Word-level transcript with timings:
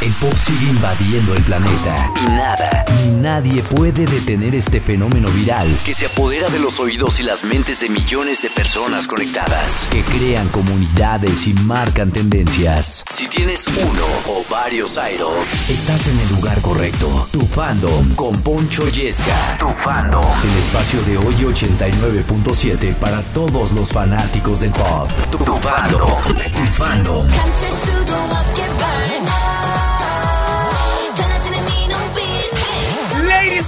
El 0.00 0.12
pop 0.12 0.32
sigue 0.36 0.70
invadiendo 0.70 1.34
el 1.34 1.42
planeta 1.42 2.12
y 2.22 2.26
nada 2.26 2.84
ni 3.04 3.08
nadie 3.20 3.62
puede 3.62 4.06
detener 4.06 4.54
este 4.54 4.80
fenómeno 4.80 5.28
viral 5.30 5.68
que 5.84 5.92
se 5.92 6.06
apodera 6.06 6.48
de 6.50 6.60
los 6.60 6.78
oídos 6.78 7.18
y 7.18 7.24
las 7.24 7.42
mentes 7.42 7.80
de 7.80 7.88
millones 7.88 8.42
de 8.42 8.50
personas 8.50 9.08
conectadas, 9.08 9.88
que 9.90 10.02
crean 10.02 10.48
comunidades 10.48 11.48
y 11.48 11.52
marcan 11.54 12.12
tendencias. 12.12 13.04
Si 13.10 13.26
tienes 13.26 13.66
uno 13.66 14.04
o 14.28 14.44
varios 14.48 14.98
idols, 15.12 15.68
estás 15.68 16.06
en 16.06 16.20
el 16.20 16.28
lugar 16.30 16.60
correcto. 16.60 17.28
Tu 17.32 17.44
fandom 17.44 18.14
con 18.14 18.40
Poncho 18.42 18.88
Yesca. 18.88 19.58
Tu 19.58 19.68
fandom. 19.82 20.24
El 20.44 20.58
espacio 20.58 21.02
de 21.02 21.18
hoy 21.18 21.34
89.7 21.34 22.94
para 22.94 23.20
todos 23.34 23.72
los 23.72 23.90
fanáticos 23.90 24.60
del 24.60 24.70
pop. 24.70 25.10
Tu, 25.30 25.38
fandom. 25.38 26.22
Tu 26.54 26.64
fandom. 26.72 27.26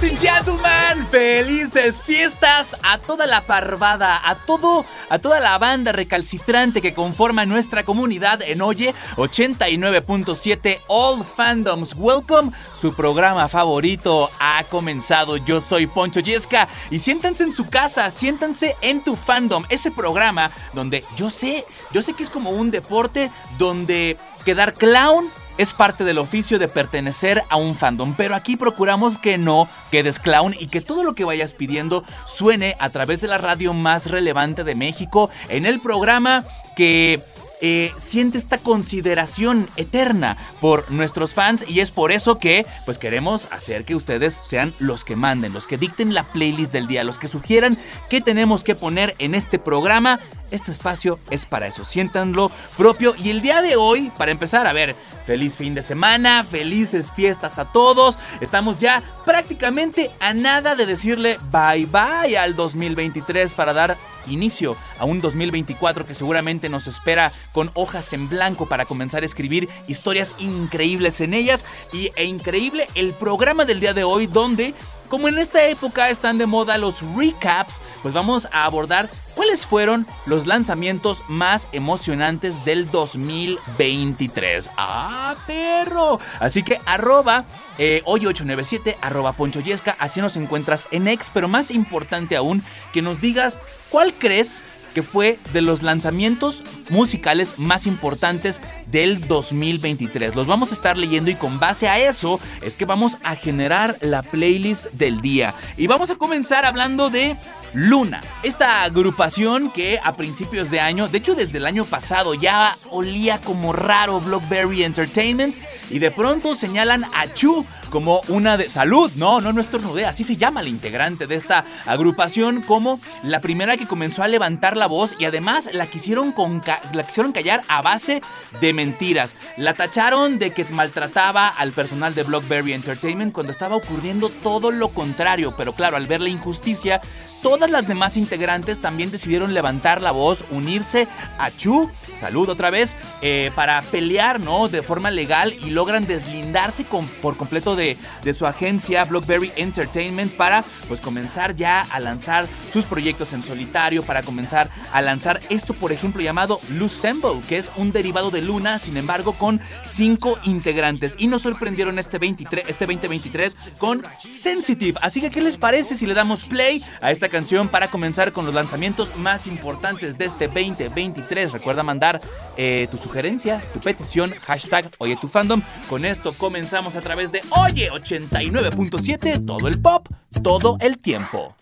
Ladies 0.01 0.19
and 0.19 0.35
gentlemen, 0.35 1.07
felices 1.11 2.01
fiestas 2.01 2.75
a 2.81 2.97
toda 2.97 3.27
la 3.27 3.41
parvada, 3.41 4.19
a 4.27 4.33
todo, 4.33 4.83
a 5.09 5.19
toda 5.19 5.39
la 5.39 5.59
banda 5.59 5.91
recalcitrante 5.91 6.81
que 6.81 6.95
conforma 6.95 7.45
nuestra 7.45 7.83
comunidad 7.83 8.41
en 8.41 8.61
Oye 8.61 8.95
89.7 9.17 10.79
All 10.87 11.23
Fandoms. 11.23 11.93
Welcome, 11.95 12.51
su 12.79 12.95
programa 12.95 13.47
favorito 13.47 14.31
ha 14.39 14.63
comenzado. 14.71 15.37
Yo 15.37 15.61
soy 15.61 15.85
Poncho 15.85 16.19
Yesca 16.19 16.67
y 16.89 16.97
siéntanse 16.97 17.43
en 17.43 17.53
su 17.53 17.69
casa, 17.69 18.09
siéntanse 18.09 18.75
en 18.81 19.03
tu 19.03 19.15
fandom, 19.15 19.65
ese 19.69 19.91
programa 19.91 20.49
donde 20.73 21.03
yo 21.15 21.29
sé, 21.29 21.63
yo 21.91 22.01
sé 22.01 22.13
que 22.13 22.23
es 22.23 22.31
como 22.31 22.49
un 22.49 22.71
deporte 22.71 23.29
donde 23.59 24.17
quedar 24.45 24.73
clown 24.73 25.29
es 25.57 25.73
parte 25.73 26.03
del 26.03 26.17
oficio 26.17 26.59
de 26.59 26.67
pertenecer 26.67 27.43
a 27.49 27.57
un 27.57 27.75
fandom, 27.75 28.13
pero 28.15 28.35
aquí 28.35 28.57
procuramos 28.57 29.17
que 29.17 29.37
no 29.37 29.67
quedes 29.91 30.19
clown 30.19 30.55
y 30.59 30.67
que 30.67 30.81
todo 30.81 31.03
lo 31.03 31.15
que 31.15 31.25
vayas 31.25 31.53
pidiendo 31.53 32.03
suene 32.25 32.75
a 32.79 32.89
través 32.89 33.21
de 33.21 33.27
la 33.27 33.37
radio 33.37 33.73
más 33.73 34.09
relevante 34.09 34.63
de 34.63 34.75
México 34.75 35.29
en 35.49 35.65
el 35.65 35.79
programa 35.79 36.43
que 36.75 37.21
eh, 37.61 37.93
siente 37.97 38.37
esta 38.37 38.57
consideración 38.57 39.67
eterna 39.77 40.37
por 40.59 40.89
nuestros 40.91 41.33
fans 41.33 41.63
y 41.67 41.79
es 41.79 41.91
por 41.91 42.11
eso 42.11 42.37
que 42.37 42.65
pues 42.85 42.97
queremos 42.97 43.47
hacer 43.51 43.85
que 43.85 43.95
ustedes 43.95 44.39
sean 44.47 44.73
los 44.79 45.05
que 45.05 45.15
manden, 45.15 45.53
los 45.53 45.67
que 45.67 45.77
dicten 45.77 46.13
la 46.13 46.23
playlist 46.23 46.73
del 46.73 46.87
día, 46.87 47.03
los 47.03 47.19
que 47.19 47.27
sugieran 47.27 47.77
qué 48.09 48.19
tenemos 48.19 48.63
que 48.63 48.75
poner 48.75 49.15
en 49.19 49.35
este 49.35 49.59
programa. 49.59 50.19
Este 50.49 50.71
espacio 50.71 51.17
es 51.29 51.45
para 51.45 51.67
eso, 51.67 51.85
siéntanlo 51.85 52.51
propio. 52.75 53.15
Y 53.17 53.29
el 53.29 53.41
día 53.41 53.61
de 53.61 53.77
hoy, 53.77 54.11
para 54.17 54.31
empezar, 54.31 54.67
a 54.67 54.73
ver, 54.73 54.95
feliz 55.25 55.55
fin 55.55 55.73
de 55.73 55.81
semana, 55.81 56.43
felices 56.43 57.09
fiestas 57.15 57.57
a 57.57 57.65
todos, 57.65 58.17
estamos 58.41 58.77
ya 58.77 59.01
prácticamente 59.23 60.11
a 60.19 60.33
nada 60.33 60.75
de 60.75 60.85
decirle 60.85 61.39
bye 61.51 61.85
bye 61.85 62.37
al 62.37 62.55
2023 62.55 63.53
para 63.53 63.71
dar 63.71 63.95
inicio 64.27 64.75
a 64.99 65.05
un 65.05 65.21
2024 65.21 66.05
que 66.05 66.15
seguramente 66.15 66.69
nos 66.69 66.87
espera 66.87 67.33
con 67.51 67.71
hojas 67.73 68.13
en 68.13 68.29
blanco 68.29 68.67
para 68.67 68.85
comenzar 68.85 69.23
a 69.23 69.25
escribir 69.25 69.69
historias 69.87 70.33
increíbles 70.39 71.21
en 71.21 71.33
ellas. 71.33 71.65
Y, 71.93 72.11
e 72.15 72.25
increíble 72.25 72.87
el 72.95 73.13
programa 73.13 73.65
del 73.65 73.79
día 73.79 73.93
de 73.93 74.03
hoy 74.03 74.27
donde 74.27 74.73
como 75.11 75.27
en 75.27 75.37
esta 75.39 75.67
época 75.67 76.09
están 76.09 76.37
de 76.37 76.45
moda 76.45 76.77
los 76.77 77.01
recaps, 77.17 77.81
pues 78.01 78.13
vamos 78.13 78.47
a 78.53 78.63
abordar 78.63 79.09
cuáles 79.35 79.65
fueron 79.65 80.07
los 80.25 80.47
lanzamientos 80.47 81.21
más 81.27 81.67
emocionantes 81.73 82.63
del 82.63 82.89
2023. 82.89 84.69
¡Ah, 84.77 85.35
perro! 85.45 86.17
Así 86.39 86.63
que 86.63 86.79
arroba 86.85 87.43
eh, 87.77 88.01
hoy 88.05 88.25
897, 88.25 88.95
arroba 89.01 89.33
Poncho 89.33 89.59
Yesca, 89.59 89.97
así 89.99 90.21
nos 90.21 90.37
encuentras 90.37 90.87
en 90.91 91.09
X, 91.09 91.29
pero 91.33 91.49
más 91.49 91.71
importante 91.71 92.37
aún, 92.37 92.63
que 92.93 93.01
nos 93.01 93.19
digas 93.19 93.59
cuál 93.89 94.13
crees 94.13 94.63
que 94.93 95.03
fue 95.03 95.39
de 95.53 95.61
los 95.61 95.83
lanzamientos 95.83 96.63
musicales 96.89 97.55
más 97.57 97.87
importantes 97.87 98.61
del 98.87 99.27
2023. 99.27 100.35
Los 100.35 100.47
vamos 100.47 100.71
a 100.71 100.75
estar 100.75 100.97
leyendo 100.97 101.31
y 101.31 101.35
con 101.35 101.59
base 101.59 101.87
a 101.87 101.99
eso 101.99 102.39
es 102.61 102.75
que 102.75 102.85
vamos 102.85 103.17
a 103.23 103.35
generar 103.35 103.97
la 104.01 104.21
playlist 104.23 104.85
del 104.93 105.21
día. 105.21 105.53
Y 105.77 105.87
vamos 105.87 106.11
a 106.11 106.15
comenzar 106.15 106.65
hablando 106.65 107.09
de 107.09 107.37
Luna, 107.73 108.21
esta 108.43 108.83
agrupación 108.83 109.71
que 109.71 109.97
a 110.03 110.13
principios 110.13 110.69
de 110.69 110.81
año, 110.81 111.07
de 111.07 111.19
hecho 111.19 111.35
desde 111.35 111.57
el 111.57 111.65
año 111.65 111.85
pasado 111.85 112.33
ya 112.33 112.75
olía 112.89 113.39
como 113.39 113.71
raro 113.71 114.19
Blockberry 114.19 114.83
Entertainment 114.83 115.55
y 115.91 115.99
de 115.99 116.11
pronto 116.11 116.55
señalan 116.55 117.05
a 117.13 117.31
Chu 117.33 117.65
como 117.89 118.21
una 118.29 118.57
de 118.57 118.69
salud, 118.69 119.11
no, 119.15 119.41
no, 119.41 119.51
no 119.53 119.61
estornudea, 119.61 120.09
así 120.09 120.23
se 120.23 120.37
llama 120.37 120.61
la 120.61 120.69
integrante 120.69 121.27
de 121.27 121.35
esta 121.35 121.65
agrupación 121.85 122.61
como 122.61 122.99
la 123.23 123.41
primera 123.41 123.77
que 123.77 123.87
comenzó 123.87 124.23
a 124.23 124.27
levantar 124.27 124.77
la 124.77 124.87
voz 124.87 125.15
y 125.19 125.25
además 125.25 125.69
la 125.73 125.87
quisieron, 125.87 126.31
con 126.31 126.63
la 126.93 127.03
quisieron 127.03 127.33
callar 127.33 127.61
a 127.67 127.81
base 127.81 128.21
de 128.61 128.73
mentiras. 128.73 129.35
La 129.57 129.73
tacharon 129.73 130.39
de 130.39 130.51
que 130.51 130.65
maltrataba 130.65 131.47
al 131.47 131.71
personal 131.71 132.15
de 132.15 132.23
Blockberry 132.23 132.73
Entertainment 132.73 133.33
cuando 133.33 133.51
estaba 133.51 133.75
ocurriendo 133.75 134.29
todo 134.29 134.71
lo 134.71 134.89
contrario, 134.89 135.53
pero 135.57 135.73
claro, 135.73 135.97
al 135.97 136.07
ver 136.07 136.21
la 136.21 136.29
injusticia 136.29 137.01
todas 137.41 137.69
las 137.69 137.87
demás 137.87 138.17
integrantes 138.17 138.79
también 138.79 139.11
decidieron 139.11 139.53
levantar 139.53 140.01
la 140.01 140.11
voz, 140.11 140.45
unirse 140.51 141.07
a 141.37 141.51
Chu, 141.51 141.89
salud 142.19 142.49
otra 142.49 142.69
vez, 142.69 142.95
eh, 143.21 143.51
para 143.55 143.81
pelear, 143.81 144.39
¿no? 144.39 144.67
De 144.67 144.81
forma 144.81 145.11
legal 145.11 145.53
y 145.53 145.71
logran 145.71 146.07
deslindarse 146.07 146.85
con, 146.85 147.07
por 147.21 147.37
completo 147.37 147.75
de, 147.75 147.97
de, 148.23 148.33
su 148.33 148.45
agencia 148.45 149.03
Blockberry 149.05 149.51
Entertainment 149.55 150.33
para 150.33 150.63
pues 150.87 151.01
comenzar 151.01 151.55
ya 151.55 151.81
a 151.81 151.99
lanzar 151.99 152.47
sus 152.71 152.85
proyectos 152.85 153.33
en 153.33 153.43
solitario, 153.43 154.03
para 154.03 154.23
comenzar 154.23 154.69
a 154.91 155.01
lanzar 155.01 155.41
esto, 155.49 155.73
por 155.73 155.91
ejemplo, 155.91 156.21
llamado 156.21 156.59
Lucemble, 156.69 157.41
que 157.47 157.57
es 157.57 157.71
un 157.75 157.91
derivado 157.91 158.31
de 158.31 158.41
Luna, 158.41 158.79
sin 158.79 158.97
embargo, 158.97 159.33
con 159.33 159.59
cinco 159.83 160.39
integrantes. 160.43 161.15
Y 161.17 161.27
nos 161.27 161.41
sorprendieron 161.41 161.99
este, 161.99 162.19
23, 162.19 162.65
este 162.67 162.85
2023 162.85 163.55
con 163.77 164.03
Sensitive. 164.23 164.99
Así 165.01 165.21
que, 165.21 165.31
¿qué 165.31 165.41
les 165.41 165.57
parece 165.57 165.95
si 165.95 166.05
le 166.05 166.13
damos 166.13 166.43
play 166.43 166.83
a 167.01 167.11
esta 167.11 167.29
canción 167.31 167.69
para 167.69 167.89
comenzar 167.89 168.31
con 168.33 168.45
los 168.45 168.53
lanzamientos 168.53 169.15
más 169.17 169.47
importantes 169.47 170.17
de 170.17 170.25
este 170.25 170.47
2023. 170.47 171.51
Recuerda 171.51 171.81
mandar 171.81 172.21
eh, 172.57 172.87
tu 172.91 172.97
sugerencia, 172.97 173.63
tu 173.73 173.79
petición, 173.79 174.33
hashtag 174.41 174.91
Oye 174.99 175.15
tu 175.15 175.27
fandom. 175.27 175.61
Con 175.89 176.05
esto 176.05 176.33
comenzamos 176.33 176.95
a 176.95 177.01
través 177.01 177.31
de 177.31 177.41
Oye 177.49 177.89
89.7, 177.89 179.45
todo 179.45 179.67
el 179.67 179.81
pop, 179.81 180.07
todo 180.43 180.77
el 180.79 180.99
tiempo. 180.99 181.55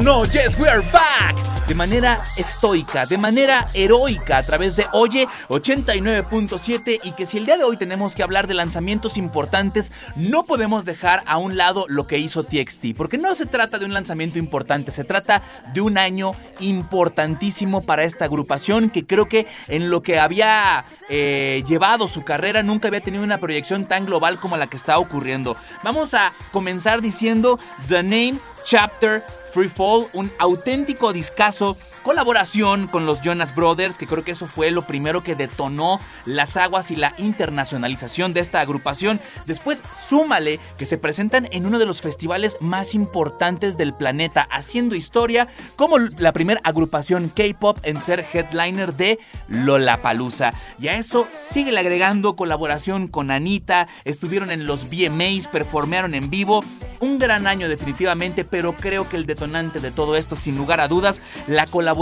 Yes, 0.00 0.58
we 0.58 0.66
are 0.66 0.80
back. 0.92 1.36
De 1.68 1.74
manera 1.74 2.24
estoica, 2.38 3.04
de 3.04 3.18
manera 3.18 3.68
heroica 3.74 4.38
a 4.38 4.42
través 4.42 4.74
de 4.74 4.86
Oye 4.92 5.28
89.7 5.48 7.00
y 7.04 7.12
que 7.12 7.26
si 7.26 7.36
el 7.36 7.44
día 7.44 7.58
de 7.58 7.64
hoy 7.64 7.76
tenemos 7.76 8.14
que 8.14 8.22
hablar 8.22 8.46
de 8.46 8.54
lanzamientos 8.54 9.18
importantes, 9.18 9.92
no 10.16 10.44
podemos 10.44 10.86
dejar 10.86 11.22
a 11.26 11.36
un 11.36 11.58
lado 11.58 11.84
lo 11.88 12.06
que 12.06 12.18
hizo 12.18 12.44
TXT, 12.44 12.96
porque 12.96 13.18
no 13.18 13.34
se 13.34 13.44
trata 13.44 13.78
de 13.78 13.84
un 13.84 13.92
lanzamiento 13.92 14.38
importante, 14.38 14.90
se 14.90 15.04
trata 15.04 15.42
de 15.74 15.82
un 15.82 15.98
año 15.98 16.32
importantísimo 16.60 17.82
para 17.82 18.04
esta 18.04 18.24
agrupación 18.24 18.88
que 18.88 19.06
creo 19.06 19.28
que 19.28 19.46
en 19.68 19.90
lo 19.90 20.02
que 20.02 20.18
había 20.18 20.86
eh, 21.10 21.62
llevado 21.68 22.08
su 22.08 22.24
carrera 22.24 22.62
nunca 22.62 22.88
había 22.88 23.02
tenido 23.02 23.22
una 23.22 23.38
proyección 23.38 23.84
tan 23.84 24.06
global 24.06 24.40
como 24.40 24.56
la 24.56 24.66
que 24.66 24.78
está 24.78 24.98
ocurriendo. 24.98 25.56
Vamos 25.84 26.14
a 26.14 26.32
comenzar 26.52 27.02
diciendo 27.02 27.58
The 27.88 28.02
Name 28.02 28.38
Chapter 28.64 29.22
Free 29.50 29.68
Fall, 29.68 30.06
un 30.14 30.30
auténtico 30.38 31.12
discazo 31.12 31.76
colaboración 32.02 32.88
con 32.88 33.06
los 33.06 33.20
Jonas 33.22 33.54
Brothers, 33.54 33.98
que 33.98 34.06
creo 34.06 34.24
que 34.24 34.32
eso 34.32 34.46
fue 34.46 34.70
lo 34.70 34.82
primero 34.82 35.22
que 35.22 35.34
detonó 35.34 36.00
las 36.24 36.56
aguas 36.56 36.90
y 36.90 36.96
la 36.96 37.12
internacionalización 37.18 38.32
de 38.32 38.40
esta 38.40 38.60
agrupación. 38.60 39.20
Después, 39.46 39.82
súmale 40.08 40.58
que 40.78 40.86
se 40.86 40.98
presentan 40.98 41.48
en 41.52 41.66
uno 41.66 41.78
de 41.78 41.86
los 41.86 42.00
festivales 42.00 42.56
más 42.60 42.94
importantes 42.94 43.76
del 43.76 43.94
planeta, 43.94 44.48
haciendo 44.50 44.94
historia 44.94 45.48
como 45.76 45.98
la 45.98 46.32
primera 46.32 46.60
agrupación 46.64 47.28
K-pop 47.28 47.78
en 47.82 48.00
ser 48.00 48.24
headliner 48.32 48.94
de 48.94 49.18
Lollapalooza. 49.48 50.52
Y 50.78 50.88
a 50.88 50.96
eso 50.96 51.26
sigue 51.48 51.76
agregando 51.78 52.36
colaboración 52.36 53.08
con 53.08 53.30
Anita, 53.30 53.88
estuvieron 54.04 54.50
en 54.50 54.66
los 54.66 54.88
VMAs, 54.90 55.46
performearon 55.46 56.14
en 56.14 56.30
vivo. 56.30 56.64
Un 57.00 57.18
gran 57.18 57.46
año 57.46 57.68
definitivamente, 57.68 58.44
pero 58.44 58.74
creo 58.74 59.08
que 59.08 59.16
el 59.16 59.26
detonante 59.26 59.80
de 59.80 59.90
todo 59.90 60.16
esto, 60.16 60.36
sin 60.36 60.56
lugar 60.56 60.80
a 60.80 60.88
dudas, 60.88 61.22
la 61.46 61.66
colaboración 61.66 61.99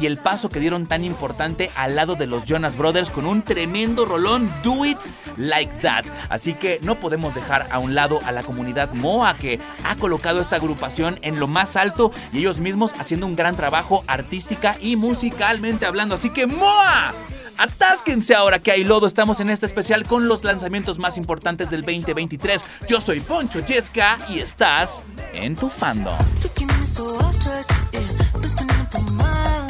y 0.00 0.06
el 0.06 0.18
paso 0.18 0.48
que 0.48 0.58
dieron 0.58 0.86
tan 0.88 1.04
importante 1.04 1.70
al 1.76 1.94
lado 1.94 2.16
de 2.16 2.26
los 2.26 2.44
Jonas 2.44 2.76
Brothers 2.76 3.08
con 3.08 3.24
un 3.24 3.42
tremendo 3.42 4.04
rolón 4.04 4.50
Do 4.64 4.84
It 4.84 4.98
Like 5.36 5.72
That. 5.80 6.06
Así 6.28 6.54
que 6.54 6.80
no 6.82 6.96
podemos 6.96 7.36
dejar 7.36 7.68
a 7.70 7.78
un 7.78 7.94
lado 7.94 8.18
a 8.26 8.32
la 8.32 8.42
comunidad 8.42 8.92
MOA 8.94 9.36
que 9.36 9.60
ha 9.84 9.94
colocado 9.94 10.40
esta 10.40 10.56
agrupación 10.56 11.20
en 11.22 11.38
lo 11.38 11.46
más 11.46 11.76
alto 11.76 12.10
y 12.32 12.38
ellos 12.38 12.58
mismos 12.58 12.92
haciendo 12.98 13.26
un 13.26 13.36
gran 13.36 13.54
trabajo 13.54 14.02
artística 14.08 14.76
y 14.80 14.96
musicalmente 14.96 15.86
hablando. 15.86 16.16
Así 16.16 16.30
que 16.30 16.48
MOA. 16.48 17.14
Atásquense 17.58 18.34
ahora 18.34 18.58
que 18.58 18.72
hay 18.72 18.82
lodo. 18.82 19.06
Estamos 19.06 19.38
en 19.38 19.50
este 19.50 19.66
especial 19.66 20.04
con 20.04 20.26
los 20.26 20.42
lanzamientos 20.42 20.98
más 20.98 21.16
importantes 21.16 21.70
del 21.70 21.82
2023. 21.82 22.62
Yo 22.88 23.00
soy 23.00 23.20
Poncho 23.20 23.60
Yesca 23.64 24.18
y 24.28 24.40
estás 24.40 25.00
en 25.32 25.54
tu 25.54 25.68
fandom. 25.68 26.18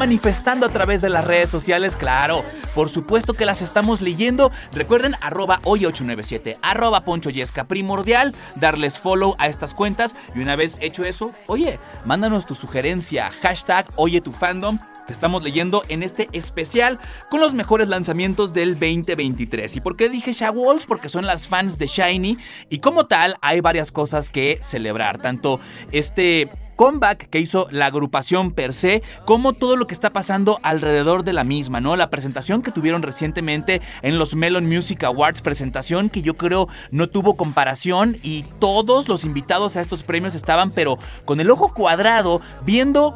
manifestando 0.00 0.64
a 0.64 0.70
través 0.70 1.02
de 1.02 1.10
las 1.10 1.26
redes 1.26 1.50
sociales, 1.50 1.94
claro. 1.94 2.42
Por 2.74 2.88
supuesto 2.88 3.34
que 3.34 3.44
las 3.44 3.60
estamos 3.60 4.00
leyendo. 4.00 4.50
Recuerden, 4.72 5.14
arroba 5.20 5.60
hoy897, 5.60 6.56
arroba 6.62 7.02
poncho 7.02 7.28
yesca, 7.28 7.64
primordial, 7.64 8.34
darles 8.54 8.98
follow 8.98 9.36
a 9.38 9.48
estas 9.48 9.74
cuentas. 9.74 10.16
Y 10.34 10.40
una 10.40 10.56
vez 10.56 10.78
hecho 10.80 11.04
eso, 11.04 11.32
oye, 11.48 11.78
mándanos 12.06 12.46
tu 12.46 12.54
sugerencia, 12.54 13.30
hashtag 13.42 13.84
oye 13.96 14.22
tu 14.22 14.30
fandom 14.30 14.78
estamos 15.08 15.42
leyendo 15.42 15.82
en 15.88 16.02
este 16.02 16.28
especial 16.32 16.98
con 17.30 17.40
los 17.40 17.52
mejores 17.52 17.88
lanzamientos 17.88 18.52
del 18.52 18.74
2023. 18.74 19.76
¿Y 19.76 19.80
por 19.80 19.96
qué 19.96 20.08
dije 20.08 20.32
Shawolls? 20.32 20.86
Porque 20.86 21.08
son 21.08 21.26
las 21.26 21.48
fans 21.48 21.78
de 21.78 21.88
Shiny 21.88 22.38
y 22.68 22.78
como 22.78 23.06
tal 23.06 23.36
hay 23.40 23.60
varias 23.60 23.92
cosas 23.92 24.28
que 24.28 24.60
celebrar. 24.62 25.18
Tanto 25.18 25.60
este 25.90 26.48
comeback 26.80 27.28
que 27.28 27.40
hizo 27.40 27.66
la 27.70 27.84
agrupación 27.84 28.52
per 28.52 28.72
se, 28.72 29.02
como 29.26 29.52
todo 29.52 29.76
lo 29.76 29.86
que 29.86 29.92
está 29.92 30.08
pasando 30.08 30.58
alrededor 30.62 31.24
de 31.24 31.34
la 31.34 31.44
misma, 31.44 31.78
¿no? 31.78 31.94
La 31.94 32.08
presentación 32.08 32.62
que 32.62 32.70
tuvieron 32.70 33.02
recientemente 33.02 33.82
en 34.00 34.18
los 34.18 34.34
Melon 34.34 34.66
Music 34.66 35.04
Awards, 35.04 35.42
presentación 35.42 36.08
que 36.08 36.22
yo 36.22 36.38
creo 36.38 36.68
no 36.90 37.10
tuvo 37.10 37.36
comparación 37.36 38.16
y 38.22 38.44
todos 38.60 39.10
los 39.10 39.26
invitados 39.26 39.76
a 39.76 39.82
estos 39.82 40.04
premios 40.04 40.34
estaban 40.34 40.70
pero 40.70 40.98
con 41.26 41.38
el 41.40 41.50
ojo 41.50 41.74
cuadrado 41.74 42.40
viendo 42.64 43.14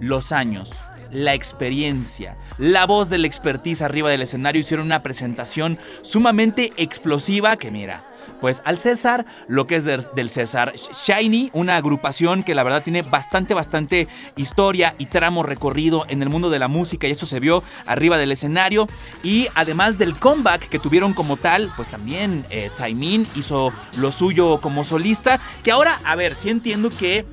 los 0.00 0.32
años, 0.32 0.70
la 1.10 1.34
experiencia, 1.34 2.38
la 2.56 2.86
voz 2.86 3.10
del 3.10 3.26
expertise 3.26 3.82
arriba 3.82 4.08
del 4.08 4.22
escenario 4.22 4.62
hicieron 4.62 4.86
una 4.86 5.02
presentación 5.02 5.78
sumamente 6.00 6.72
explosiva 6.78 7.58
que 7.58 7.70
mira, 7.70 8.02
pues 8.40 8.62
al 8.64 8.78
César, 8.78 9.26
lo 9.48 9.66
que 9.66 9.76
es 9.76 9.84
del 9.84 10.30
César 10.30 10.74
Shiny, 10.74 11.50
una 11.52 11.76
agrupación 11.76 12.42
que 12.42 12.54
la 12.54 12.62
verdad 12.62 12.82
tiene 12.82 13.02
bastante, 13.02 13.54
bastante 13.54 14.08
historia 14.36 14.94
y 14.98 15.06
tramo 15.06 15.42
recorrido 15.42 16.04
en 16.08 16.22
el 16.22 16.28
mundo 16.28 16.50
de 16.50 16.58
la 16.58 16.68
música 16.68 17.06
y 17.06 17.12
eso 17.12 17.26
se 17.26 17.40
vio 17.40 17.62
arriba 17.86 18.18
del 18.18 18.32
escenario. 18.32 18.88
Y 19.22 19.48
además 19.54 19.98
del 19.98 20.14
comeback 20.14 20.68
que 20.68 20.78
tuvieron 20.78 21.14
como 21.14 21.36
tal, 21.36 21.72
pues 21.76 21.88
también 21.88 22.44
eh, 22.50 22.70
Taimin 22.76 23.26
hizo 23.34 23.72
lo 23.96 24.12
suyo 24.12 24.60
como 24.60 24.84
solista, 24.84 25.40
que 25.62 25.70
ahora, 25.70 25.98
a 26.04 26.16
ver, 26.16 26.34
sí 26.34 26.50
entiendo 26.50 26.90
que 26.90 27.24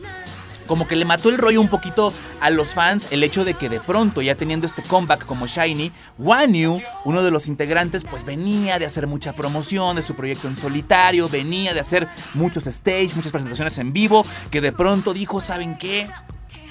como 0.68 0.88
que 0.88 0.96
le 0.96 1.06
mató 1.06 1.30
el 1.30 1.38
rollo 1.38 1.62
un 1.62 1.68
poquito 1.68 2.14
a 2.42 2.50
los 2.50 2.74
fans 2.74 3.08
el 3.12 3.24
hecho 3.24 3.46
de 3.46 3.54
que 3.54 3.70
de 3.70 3.80
pronto, 3.80 4.22
ya 4.22 4.36
teniendo 4.36 4.66
este 4.66 4.84
comeback 4.84 5.26
como 5.26 5.48
Shiny, 5.48 5.92
Wanyu, 6.18 6.82
uno 7.04 7.24
de 7.24 7.32
los 7.32 7.48
integrantes, 7.48 8.04
pues 8.04 8.26
venía 8.26 8.80
de 8.80 8.86
hacer 8.86 9.08
mucha 9.08 9.34
promoción 9.34 9.96
de 9.96 10.02
su 10.02 10.16
proyecto 10.16 10.48
en 10.48 10.56
solitario, 10.56 11.30
venía 11.30 11.74
de 11.74 11.80
hacer 11.80 12.08
muchos 12.34 12.68
stage, 12.68 13.16
muchas 13.16 13.32
presentaciones 13.32 13.78
en 13.78 13.94
vivo, 13.94 14.26
que 14.52 14.62
de 14.62 14.72
pronto 14.72 15.14
dijo, 15.14 15.42
¿saben 15.42 15.78
qué? 15.78 16.10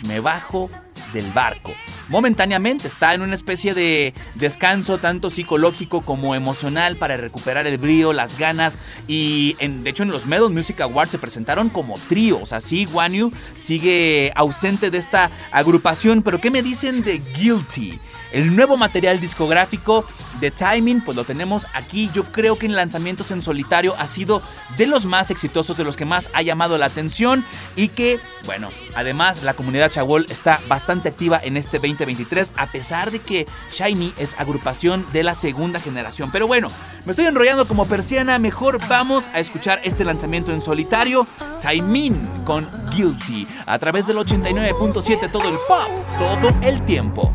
Me 0.06 0.20
bajo 0.20 0.70
del 1.12 1.30
barco. 1.32 1.72
Momentáneamente 2.08 2.88
está 2.88 3.14
en 3.14 3.22
una 3.22 3.34
especie 3.34 3.74
de 3.74 4.14
descanso 4.34 4.98
tanto 4.98 5.30
psicológico 5.30 6.02
como 6.02 6.34
emocional 6.34 6.96
para 6.96 7.16
recuperar 7.16 7.66
el 7.66 7.78
brío, 7.78 8.12
las 8.12 8.38
ganas 8.38 8.76
y 9.08 9.56
en, 9.58 9.84
de 9.84 9.90
hecho 9.90 10.02
en 10.02 10.10
los 10.10 10.26
Medal 10.26 10.50
Music 10.50 10.80
Awards 10.80 11.12
se 11.12 11.18
presentaron 11.18 11.70
como 11.70 11.98
trío, 12.08 12.40
o 12.42 12.46
sea, 12.46 12.60
sí, 12.60 12.86
Wanyu 12.92 13.32
sigue 13.54 14.32
ausente 14.36 14.90
de 14.90 14.98
esta 14.98 15.30
agrupación, 15.50 16.22
pero 16.22 16.40
¿qué 16.40 16.50
me 16.50 16.62
dicen 16.62 17.02
de 17.02 17.18
Guilty? 17.18 17.98
El 18.32 18.54
nuevo 18.54 18.76
material 18.76 19.20
discográfico 19.20 20.04
de 20.40 20.50
Timing, 20.50 21.02
pues 21.02 21.16
lo 21.16 21.24
tenemos 21.24 21.66
aquí. 21.72 22.10
Yo 22.12 22.24
creo 22.24 22.58
que 22.58 22.66
en 22.66 22.74
lanzamientos 22.74 23.30
en 23.30 23.42
solitario 23.42 23.94
ha 23.98 24.08
sido 24.08 24.42
de 24.76 24.88
los 24.88 25.04
más 25.06 25.30
exitosos, 25.30 25.76
de 25.76 25.84
los 25.84 25.96
que 25.96 26.04
más 26.04 26.28
ha 26.32 26.42
llamado 26.42 26.76
la 26.76 26.86
atención 26.86 27.44
y 27.76 27.88
que, 27.88 28.18
bueno, 28.44 28.70
además 28.96 29.44
la 29.44 29.54
comunidad 29.54 29.90
Chagol 29.90 30.26
está 30.30 30.60
bastante 30.66 30.83
activa 30.92 31.40
en 31.42 31.56
este 31.56 31.78
2023, 31.78 32.52
a 32.56 32.66
pesar 32.66 33.10
de 33.10 33.18
que 33.20 33.46
Shiny 33.72 34.12
es 34.18 34.38
agrupación 34.38 35.04
de 35.12 35.22
la 35.22 35.34
segunda 35.34 35.80
generación. 35.80 36.30
Pero 36.30 36.46
bueno, 36.46 36.68
me 37.04 37.12
estoy 37.12 37.26
enrollando 37.26 37.66
como 37.66 37.86
persiana, 37.86 38.38
mejor 38.38 38.78
vamos 38.88 39.28
a 39.32 39.40
escuchar 39.40 39.80
este 39.84 40.04
lanzamiento 40.04 40.52
en 40.52 40.60
solitario, 40.60 41.26
Timing 41.60 42.44
con 42.44 42.68
Guilty, 42.90 43.46
a 43.66 43.78
través 43.78 44.06
del 44.06 44.18
89.7 44.18 45.30
todo 45.30 45.48
el 45.48 45.56
pop, 45.66 45.88
todo 46.18 46.54
el 46.62 46.84
tiempo. 46.84 47.32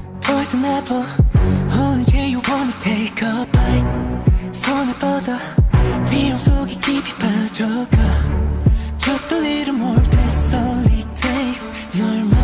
Just 9.09 9.31
a 9.31 9.39
little 9.39 9.73
more, 9.73 9.95
that's 9.95 10.53
all 10.53 10.85
it 10.85 11.07
takes 11.15 11.65
널 11.95 12.38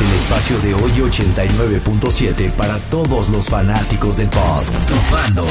el 0.00 0.12
espacio 0.12 0.58
de 0.58 0.74
hoy 0.74 0.90
89.7 0.90 2.50
para 2.52 2.78
todos 2.90 3.30
los 3.30 3.48
fanáticos 3.48 4.18
del 4.18 4.28
pop. 4.28 4.62
Tu 4.88 4.94
fandom. 4.94 5.46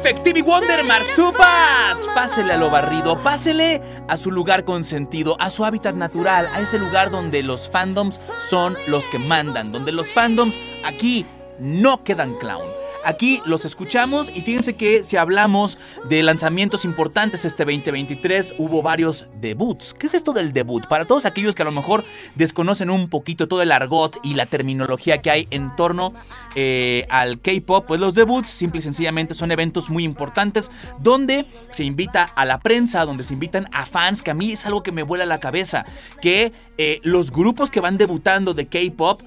Efectivi 0.00 0.42
Wonder 0.42 0.84
Marsupas. 0.84 1.98
Pásele 2.14 2.52
a 2.52 2.56
lo 2.56 2.70
barrido, 2.70 3.22
pásele 3.22 3.82
a 4.08 4.16
su 4.16 4.30
lugar 4.30 4.64
consentido, 4.64 5.36
a 5.38 5.50
su 5.50 5.64
hábitat 5.64 5.94
natural, 5.94 6.48
a 6.52 6.60
ese 6.60 6.78
lugar 6.78 7.10
donde 7.10 7.42
los 7.42 7.68
fandoms 7.68 8.20
son 8.38 8.76
los 8.86 9.06
que 9.06 9.18
mandan, 9.18 9.72
donde 9.72 9.92
los 9.92 10.12
fandoms 10.12 10.58
aquí 10.84 11.26
no 11.58 12.02
quedan 12.04 12.34
clown. 12.34 12.87
Aquí 13.08 13.40
los 13.46 13.64
escuchamos 13.64 14.28
y 14.28 14.42
fíjense 14.42 14.76
que 14.76 15.02
si 15.02 15.16
hablamos 15.16 15.78
de 16.10 16.22
lanzamientos 16.22 16.84
importantes 16.84 17.46
este 17.46 17.64
2023, 17.64 18.56
hubo 18.58 18.82
varios 18.82 19.24
debuts. 19.40 19.94
¿Qué 19.94 20.08
es 20.08 20.12
esto 20.12 20.34
del 20.34 20.52
debut? 20.52 20.86
Para 20.88 21.06
todos 21.06 21.24
aquellos 21.24 21.54
que 21.54 21.62
a 21.62 21.64
lo 21.64 21.72
mejor 21.72 22.04
desconocen 22.34 22.90
un 22.90 23.08
poquito 23.08 23.48
todo 23.48 23.62
el 23.62 23.72
argot 23.72 24.20
y 24.22 24.34
la 24.34 24.44
terminología 24.44 25.22
que 25.22 25.30
hay 25.30 25.48
en 25.50 25.74
torno 25.74 26.12
eh, 26.54 27.06
al 27.08 27.40
K-Pop, 27.40 27.86
pues 27.88 27.98
los 27.98 28.12
debuts 28.12 28.50
simple 28.50 28.80
y 28.80 28.82
sencillamente 28.82 29.32
son 29.32 29.52
eventos 29.52 29.88
muy 29.88 30.04
importantes 30.04 30.70
donde 30.98 31.46
se 31.70 31.84
invita 31.84 32.24
a 32.24 32.44
la 32.44 32.60
prensa, 32.60 33.06
donde 33.06 33.24
se 33.24 33.32
invitan 33.32 33.70
a 33.72 33.86
fans, 33.86 34.20
que 34.20 34.32
a 34.32 34.34
mí 34.34 34.52
es 34.52 34.66
algo 34.66 34.82
que 34.82 34.92
me 34.92 35.02
vuela 35.02 35.24
la 35.24 35.40
cabeza, 35.40 35.86
que 36.20 36.52
eh, 36.76 36.98
los 37.04 37.32
grupos 37.32 37.70
que 37.70 37.80
van 37.80 37.96
debutando 37.96 38.52
de 38.52 38.66
K-Pop 38.66 39.22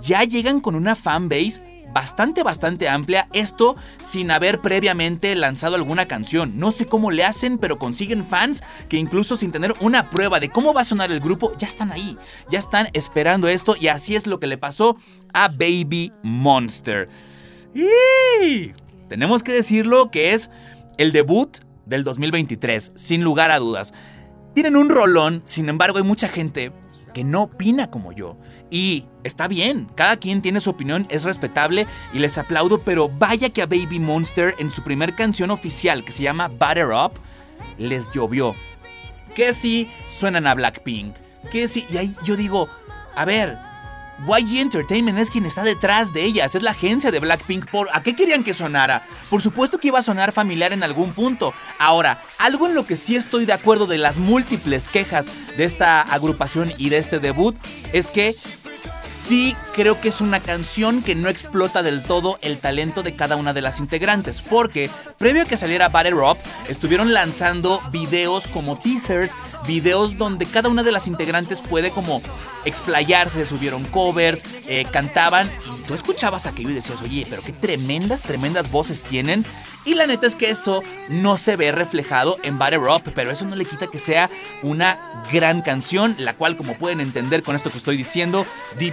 ya 0.00 0.24
llegan 0.24 0.60
con 0.60 0.74
una 0.74 0.94
fanbase 0.94 1.67
bastante, 1.92 2.42
bastante 2.42 2.88
amplia. 2.88 3.28
Esto 3.32 3.76
sin 4.00 4.30
haber 4.30 4.60
previamente 4.60 5.34
lanzado 5.34 5.76
alguna 5.76 6.06
canción. 6.06 6.58
No 6.58 6.70
sé 6.70 6.86
cómo 6.86 7.10
le 7.10 7.24
hacen, 7.24 7.58
pero 7.58 7.78
consiguen 7.78 8.24
fans 8.24 8.62
que 8.88 8.96
incluso 8.96 9.36
sin 9.36 9.52
tener 9.52 9.74
una 9.80 10.10
prueba 10.10 10.40
de 10.40 10.50
cómo 10.50 10.74
va 10.74 10.82
a 10.82 10.84
sonar 10.84 11.12
el 11.12 11.20
grupo, 11.20 11.52
ya 11.58 11.66
están 11.66 11.92
ahí. 11.92 12.16
Ya 12.50 12.58
están 12.58 12.88
esperando 12.92 13.48
esto 13.48 13.76
y 13.78 13.88
así 13.88 14.16
es 14.16 14.26
lo 14.26 14.40
que 14.40 14.46
le 14.46 14.58
pasó 14.58 14.96
a 15.32 15.48
Baby 15.48 16.12
Monster. 16.22 17.08
Y 17.74 18.72
tenemos 19.08 19.42
que 19.42 19.52
decirlo 19.52 20.10
que 20.10 20.34
es 20.34 20.50
el 20.96 21.12
debut 21.12 21.58
del 21.86 22.04
2023, 22.04 22.92
sin 22.94 23.22
lugar 23.22 23.50
a 23.50 23.58
dudas. 23.58 23.94
Tienen 24.54 24.76
un 24.76 24.88
rolón, 24.88 25.42
sin 25.44 25.68
embargo 25.68 25.98
hay 25.98 26.04
mucha 26.04 26.28
gente 26.28 26.72
que 27.12 27.24
no 27.24 27.42
opina 27.42 27.90
como 27.90 28.12
yo. 28.12 28.36
Y 28.70 29.06
está 29.24 29.48
bien, 29.48 29.88
cada 29.94 30.16
quien 30.16 30.42
tiene 30.42 30.60
su 30.60 30.70
opinión, 30.70 31.06
es 31.10 31.24
respetable 31.24 31.86
y 32.12 32.18
les 32.18 32.38
aplaudo, 32.38 32.80
pero 32.80 33.08
vaya 33.08 33.50
que 33.50 33.62
a 33.62 33.66
Baby 33.66 33.98
Monster 33.98 34.54
en 34.58 34.70
su 34.70 34.82
primer 34.82 35.14
canción 35.14 35.50
oficial 35.50 36.04
que 36.04 36.12
se 36.12 36.22
llama 36.22 36.48
Butter 36.48 36.88
Up, 36.88 37.12
les 37.78 38.10
llovió. 38.12 38.54
Que 39.34 39.52
si 39.52 39.88
suenan 40.08 40.46
a 40.46 40.54
Blackpink, 40.54 41.14
que 41.50 41.68
si... 41.68 41.86
Y 41.90 41.96
ahí 41.96 42.16
yo 42.24 42.36
digo, 42.36 42.68
a 43.14 43.24
ver, 43.24 43.58
YG 44.26 44.60
Entertainment 44.60 45.18
es 45.18 45.30
quien 45.30 45.46
está 45.46 45.62
detrás 45.62 46.12
de 46.12 46.24
ellas, 46.24 46.54
es 46.54 46.62
la 46.62 46.72
agencia 46.72 47.10
de 47.10 47.20
Blackpink. 47.20 47.70
¿Por 47.70 47.88
a 47.92 48.02
qué 48.02 48.16
querían 48.16 48.42
que 48.42 48.52
sonara? 48.52 49.06
Por 49.30 49.40
supuesto 49.40 49.78
que 49.78 49.88
iba 49.88 50.00
a 50.00 50.02
sonar 50.02 50.32
familiar 50.32 50.72
en 50.72 50.82
algún 50.82 51.12
punto. 51.12 51.54
Ahora, 51.78 52.22
algo 52.38 52.66
en 52.66 52.74
lo 52.74 52.86
que 52.86 52.96
sí 52.96 53.14
estoy 53.14 53.46
de 53.46 53.52
acuerdo 53.52 53.86
de 53.86 53.98
las 53.98 54.16
múltiples 54.16 54.88
quejas 54.88 55.30
de 55.56 55.64
esta 55.64 56.02
agrupación 56.02 56.72
y 56.78 56.88
de 56.88 56.98
este 56.98 57.20
debut 57.20 57.56
es 57.92 58.10
que 58.10 58.34
sí 59.08 59.56
creo 59.74 60.00
que 60.00 60.08
es 60.08 60.20
una 60.20 60.40
canción 60.40 61.02
que 61.02 61.14
no 61.14 61.28
explota 61.28 61.82
del 61.82 62.02
todo 62.02 62.38
el 62.42 62.58
talento 62.58 63.02
de 63.02 63.14
cada 63.14 63.36
una 63.36 63.52
de 63.52 63.60
las 63.60 63.80
integrantes, 63.80 64.42
porque 64.42 64.90
previo 65.18 65.42
a 65.42 65.46
que 65.46 65.56
saliera 65.56 65.88
Battle 65.88 66.12
Rock, 66.12 66.38
estuvieron 66.68 67.12
lanzando 67.12 67.80
videos 67.90 68.48
como 68.48 68.78
teasers, 68.78 69.32
videos 69.66 70.16
donde 70.16 70.46
cada 70.46 70.68
una 70.68 70.82
de 70.82 70.92
las 70.92 71.06
integrantes 71.06 71.60
puede 71.60 71.90
como 71.90 72.20
explayarse, 72.64 73.44
subieron 73.44 73.84
covers, 73.84 74.44
eh, 74.66 74.86
cantaban, 74.90 75.50
y 75.78 75.82
tú 75.82 75.94
escuchabas 75.94 76.46
aquello 76.46 76.70
y 76.70 76.74
decías, 76.74 77.00
oye, 77.02 77.26
pero 77.28 77.42
qué 77.42 77.52
tremendas, 77.52 78.22
tremendas 78.22 78.70
voces 78.70 79.02
tienen, 79.02 79.44
y 79.84 79.94
la 79.94 80.06
neta 80.06 80.26
es 80.26 80.34
que 80.34 80.50
eso 80.50 80.82
no 81.08 81.38
se 81.38 81.56
ve 81.56 81.72
reflejado 81.72 82.36
en 82.42 82.58
Battle 82.58 82.80
Up, 82.80 83.10
pero 83.14 83.30
eso 83.30 83.46
no 83.46 83.56
le 83.56 83.64
quita 83.64 83.86
que 83.86 83.98
sea 83.98 84.28
una 84.62 84.98
gran 85.32 85.62
canción, 85.62 86.14
la 86.18 86.34
cual, 86.34 86.58
como 86.58 86.74
pueden 86.74 87.00
entender 87.00 87.42
con 87.42 87.56
esto 87.56 87.70
que 87.70 87.78
estoy 87.78 87.96
diciendo, 87.96 88.44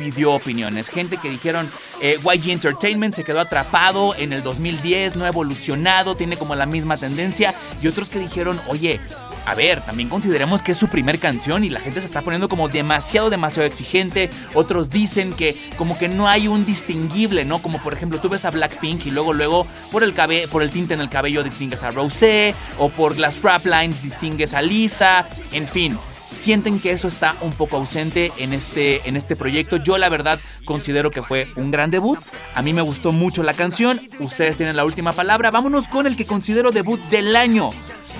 dividió 0.05 0.33
opiniones. 0.33 0.89
Gente 0.89 1.17
que 1.17 1.29
dijeron, 1.29 1.69
eh, 2.01 2.19
YG 2.23 2.51
Entertainment 2.51 3.13
se 3.13 3.23
quedó 3.23 3.39
atrapado 3.39 4.15
en 4.15 4.33
el 4.33 4.43
2010, 4.43 5.15
no 5.15 5.25
ha 5.25 5.29
evolucionado, 5.29 6.15
tiene 6.15 6.37
como 6.37 6.55
la 6.55 6.65
misma 6.65 6.97
tendencia, 6.97 7.53
y 7.81 7.87
otros 7.87 8.09
que 8.09 8.19
dijeron, 8.19 8.59
oye, 8.67 8.99
a 9.45 9.53
ver, 9.53 9.81
también 9.81 10.09
consideremos 10.09 10.61
que 10.63 10.71
es 10.71 10.77
su 10.77 10.87
primer 10.87 11.19
canción 11.19 11.63
y 11.63 11.69
la 11.69 11.79
gente 11.79 11.99
se 11.99 12.07
está 12.07 12.23
poniendo 12.23 12.49
como 12.49 12.67
demasiado, 12.67 13.29
demasiado 13.29 13.67
exigente. 13.67 14.31
Otros 14.55 14.89
dicen 14.89 15.33
que 15.33 15.55
como 15.77 15.99
que 15.99 16.07
no 16.07 16.27
hay 16.27 16.47
un 16.47 16.65
distinguible, 16.65 17.45
¿no? 17.45 17.59
Como 17.59 17.77
por 17.79 17.93
ejemplo 17.93 18.19
tú 18.19 18.27
ves 18.27 18.45
a 18.45 18.49
Blackpink 18.49 19.05
y 19.05 19.11
luego, 19.11 19.33
luego 19.33 19.67
por 19.91 20.03
el, 20.03 20.15
cabe 20.15 20.47
por 20.47 20.63
el 20.63 20.71
tinte 20.71 20.95
en 20.95 21.01
el 21.01 21.09
cabello 21.09 21.43
distingues 21.43 21.83
a 21.83 21.91
Rosé 21.91 22.55
o 22.79 22.89
por 22.89 23.19
las 23.19 23.41
lines 23.63 24.01
distingues 24.01 24.55
a 24.55 24.63
Lisa, 24.63 25.27
en 25.51 25.67
fin 25.67 25.95
sienten 26.29 26.79
que 26.79 26.91
eso 26.91 27.07
está 27.07 27.35
un 27.41 27.51
poco 27.51 27.77
ausente 27.77 28.31
en 28.37 28.53
este, 28.53 29.07
en 29.07 29.15
este 29.15 29.35
proyecto. 29.35 29.77
Yo 29.77 29.97
la 29.97 30.09
verdad 30.09 30.39
considero 30.65 31.11
que 31.11 31.23
fue 31.23 31.47
un 31.55 31.71
gran 31.71 31.91
debut. 31.91 32.19
A 32.53 32.61
mí 32.61 32.73
me 32.73 32.81
gustó 32.81 33.11
mucho 33.11 33.43
la 33.43 33.53
canción. 33.53 34.01
Ustedes 34.19 34.57
tienen 34.57 34.75
la 34.75 34.85
última 34.85 35.13
palabra. 35.13 35.51
Vámonos 35.51 35.87
con 35.87 36.07
el 36.07 36.15
que 36.15 36.25
considero 36.25 36.71
debut 36.71 36.99
del 37.09 37.35
año. 37.35 37.71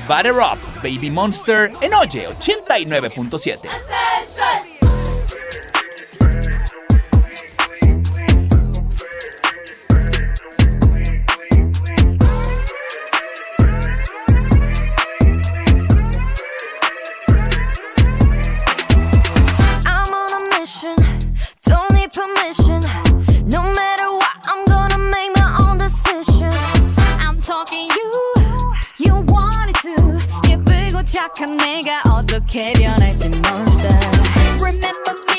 Butter 0.08 0.34
Up, 0.34 0.60
Baby 0.84 1.10
Monster 1.10 1.72
en 1.82 1.94
Oye 1.94 2.28
89.7. 2.28 4.75
착한 31.25 31.57
내가 31.57 32.03
어떻게 32.13 32.73
변할지 32.73 33.27
monster 33.27 33.99
Remember 34.61 35.15
me? 35.31 35.34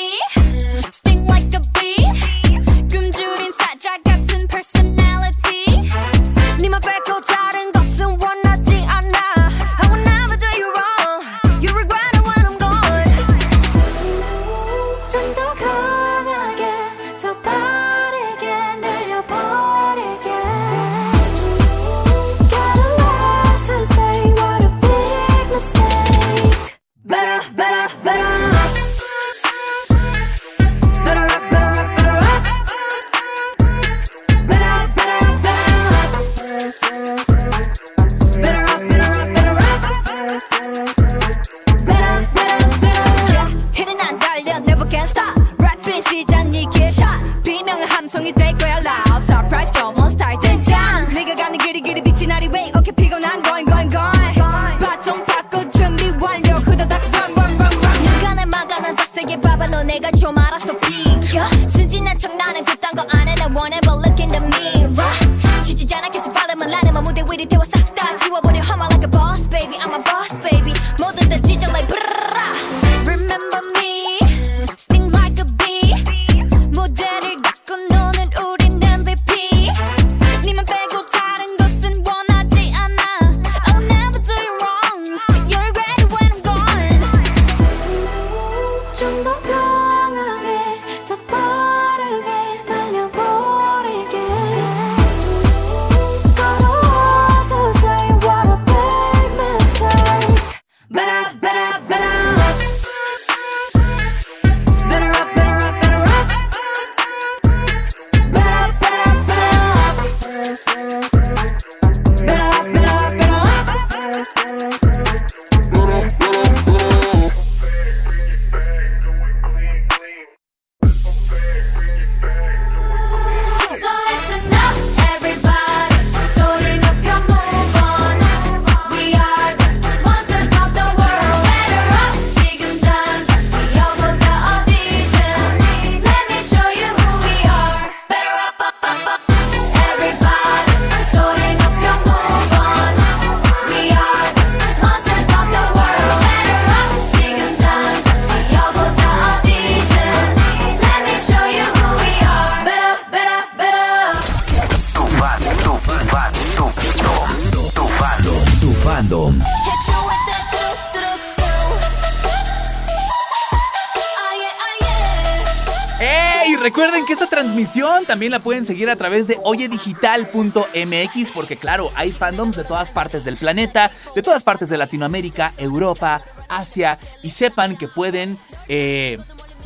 Recuerden 166.67 167.05
que 167.05 167.13
esta 167.13 167.27
transmisión 167.27 168.05
también 168.05 168.29
la 168.29 168.39
pueden 168.39 168.65
seguir 168.65 168.89
a 168.89 168.97
través 168.97 169.25
de 169.25 169.39
oyedigital.mx 169.41 171.31
porque 171.33 171.55
claro, 171.55 171.93
hay 171.95 172.11
fandoms 172.11 172.57
de 172.57 172.65
todas 172.65 172.89
partes 172.89 173.23
del 173.23 173.37
planeta, 173.37 173.89
de 174.13 174.21
todas 174.21 174.43
partes 174.43 174.67
de 174.67 174.77
Latinoamérica, 174.77 175.53
Europa, 175.57 176.21
Asia 176.49 176.99
y 177.23 177.29
sepan 177.29 177.77
que 177.77 177.87
pueden... 177.87 178.37
eh, 178.67 179.17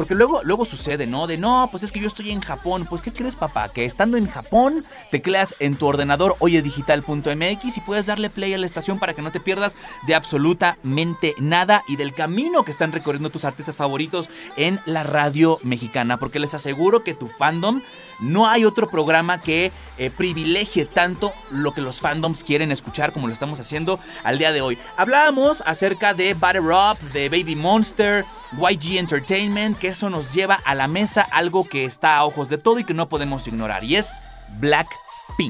porque 0.02 0.16
luego, 0.16 0.42
luego 0.44 0.66
sucede, 0.66 1.06
¿no? 1.06 1.28
De 1.28 1.38
no, 1.38 1.68
pues 1.70 1.84
es 1.84 1.92
que 1.92 2.00
yo 2.00 2.08
estoy 2.08 2.32
en 2.32 2.42
Japón. 2.42 2.88
Pues, 2.90 3.04
¿qué 3.04 3.14
crees, 3.14 3.36
papá? 3.36 3.70
Que 3.70 3.86
estando 3.86 4.18
en 4.18 4.28
Japón, 4.28 4.84
tecleas 5.12 5.54
en 5.60 5.76
tu 5.76 5.86
ordenador 5.86 6.36
oyedigital.mx 6.40 7.78
y 7.78 7.82
puedes 7.82 8.08
darle 8.08 8.32
play 8.32 8.52
a 8.56 8.58
la 8.58 8.66
estación 8.66 8.98
para 8.98 9.14
que 9.14 9.22
no 9.22 9.30
te 9.30 9.40
pierdas 9.40 9.76
de 10.08 10.16
absolutamente 10.16 11.36
nada 11.38 11.84
y 11.88 11.98
del 11.98 12.14
camino 12.14 12.64
que 12.64 12.72
están 12.72 12.92
recorriendo 12.92 13.30
tus 13.30 13.46
artistas 13.46 13.76
favoritos 13.76 14.28
en 14.58 14.80
la 14.88 15.04
radio 15.04 15.60
mexicana. 15.62 16.18
Porque 16.18 16.40
les 16.40 16.56
aseguro 16.56 17.04
que 17.04 17.14
tu 17.14 17.28
fandom 17.28 17.84
no 18.22 18.48
hay 18.48 18.66
otro 18.66 18.88
programa 18.88 19.42
que 19.42 19.72
eh, 19.98 20.10
privilegie 20.10 20.86
tanto 20.86 21.34
lo 21.50 21.74
que 21.74 21.82
los 21.82 22.00
fandoms 22.00 22.44
quieren 22.44 22.72
escuchar 22.72 23.12
como 23.12 23.28
lo 23.28 23.34
estamos 23.34 23.60
haciendo 23.60 24.00
al 24.24 24.38
día 24.38 24.52
de 24.52 24.62
hoy. 24.62 24.78
Hablábamos 24.98 25.62
acerca 25.66 26.14
de 26.14 26.34
Butter 26.34 26.62
Up, 26.62 27.00
de 27.12 27.30
Baby 27.30 27.56
Monster, 27.56 28.26
YG 28.54 28.98
Entertainment, 28.98 29.78
que 29.78 29.90
eso 29.90 30.10
nos 30.10 30.34
lleva 30.34 30.60
a 30.66 30.76
la 30.76 30.88
mesa 30.88 31.22
algo 31.32 31.66
que 31.66 31.86
está 31.86 32.18
a 32.18 32.26
ojos 32.26 32.50
de 32.50 32.58
todo 32.58 32.80
y 32.80 32.84
que 32.84 32.94
no 32.94 33.10
podemos 33.10 33.48
ignorar, 33.48 33.84
y 33.84 33.96
es 33.96 34.12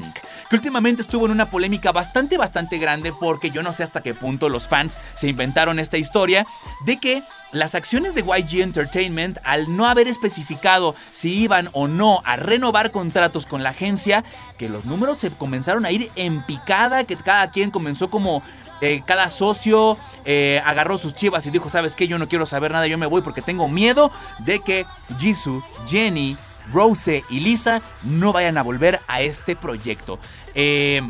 Que 0.00 0.56
últimamente 0.56 1.02
estuvo 1.02 1.26
en 1.26 1.32
una 1.32 1.50
polémica 1.50 1.92
bastante, 1.92 2.38
bastante 2.38 2.78
grande 2.78 3.12
porque 3.18 3.50
yo 3.50 3.62
no 3.62 3.72
sé 3.72 3.82
hasta 3.82 4.02
qué 4.02 4.14
punto 4.14 4.48
los 4.48 4.66
fans 4.66 4.98
se 5.14 5.28
inventaron 5.28 5.78
esta 5.78 5.98
historia 5.98 6.44
de 6.86 6.98
que 6.98 7.22
las 7.52 7.74
acciones 7.74 8.14
de 8.14 8.22
YG 8.22 8.62
Entertainment, 8.62 9.38
al 9.44 9.76
no 9.76 9.86
haber 9.86 10.08
especificado 10.08 10.94
si 11.12 11.42
iban 11.42 11.68
o 11.72 11.88
no 11.88 12.20
a 12.24 12.36
renovar 12.36 12.90
contratos 12.90 13.44
con 13.44 13.62
la 13.62 13.70
agencia, 13.70 14.24
que 14.56 14.68
los 14.68 14.84
números 14.86 15.18
se 15.18 15.30
comenzaron 15.30 15.84
a 15.84 15.90
ir 15.90 16.10
en 16.16 16.44
picada, 16.46 17.04
que 17.04 17.16
cada 17.16 17.50
quien 17.50 17.70
comenzó 17.70 18.10
como 18.10 18.42
eh, 18.80 19.00
cada 19.06 19.28
socio 19.28 19.96
eh, 20.24 20.60
agarró 20.64 20.98
sus 20.98 21.14
chivas 21.14 21.46
y 21.46 21.50
dijo, 21.50 21.70
¿sabes 21.70 21.94
qué? 21.94 22.08
Yo 22.08 22.18
no 22.18 22.28
quiero 22.28 22.46
saber 22.46 22.72
nada, 22.72 22.86
yo 22.86 22.98
me 22.98 23.06
voy 23.06 23.22
porque 23.22 23.42
tengo 23.42 23.68
miedo 23.68 24.10
de 24.40 24.60
que 24.60 24.84
Jisoo, 25.20 25.62
Jenny, 25.86 26.36
Rose 26.72 27.24
y 27.30 27.40
Lisa 27.40 27.82
no 28.02 28.32
vayan 28.32 28.58
a 28.58 28.62
volver 28.62 29.00
a 29.08 29.22
este 29.22 29.56
proyecto. 29.56 30.18
Eh, 30.54 31.02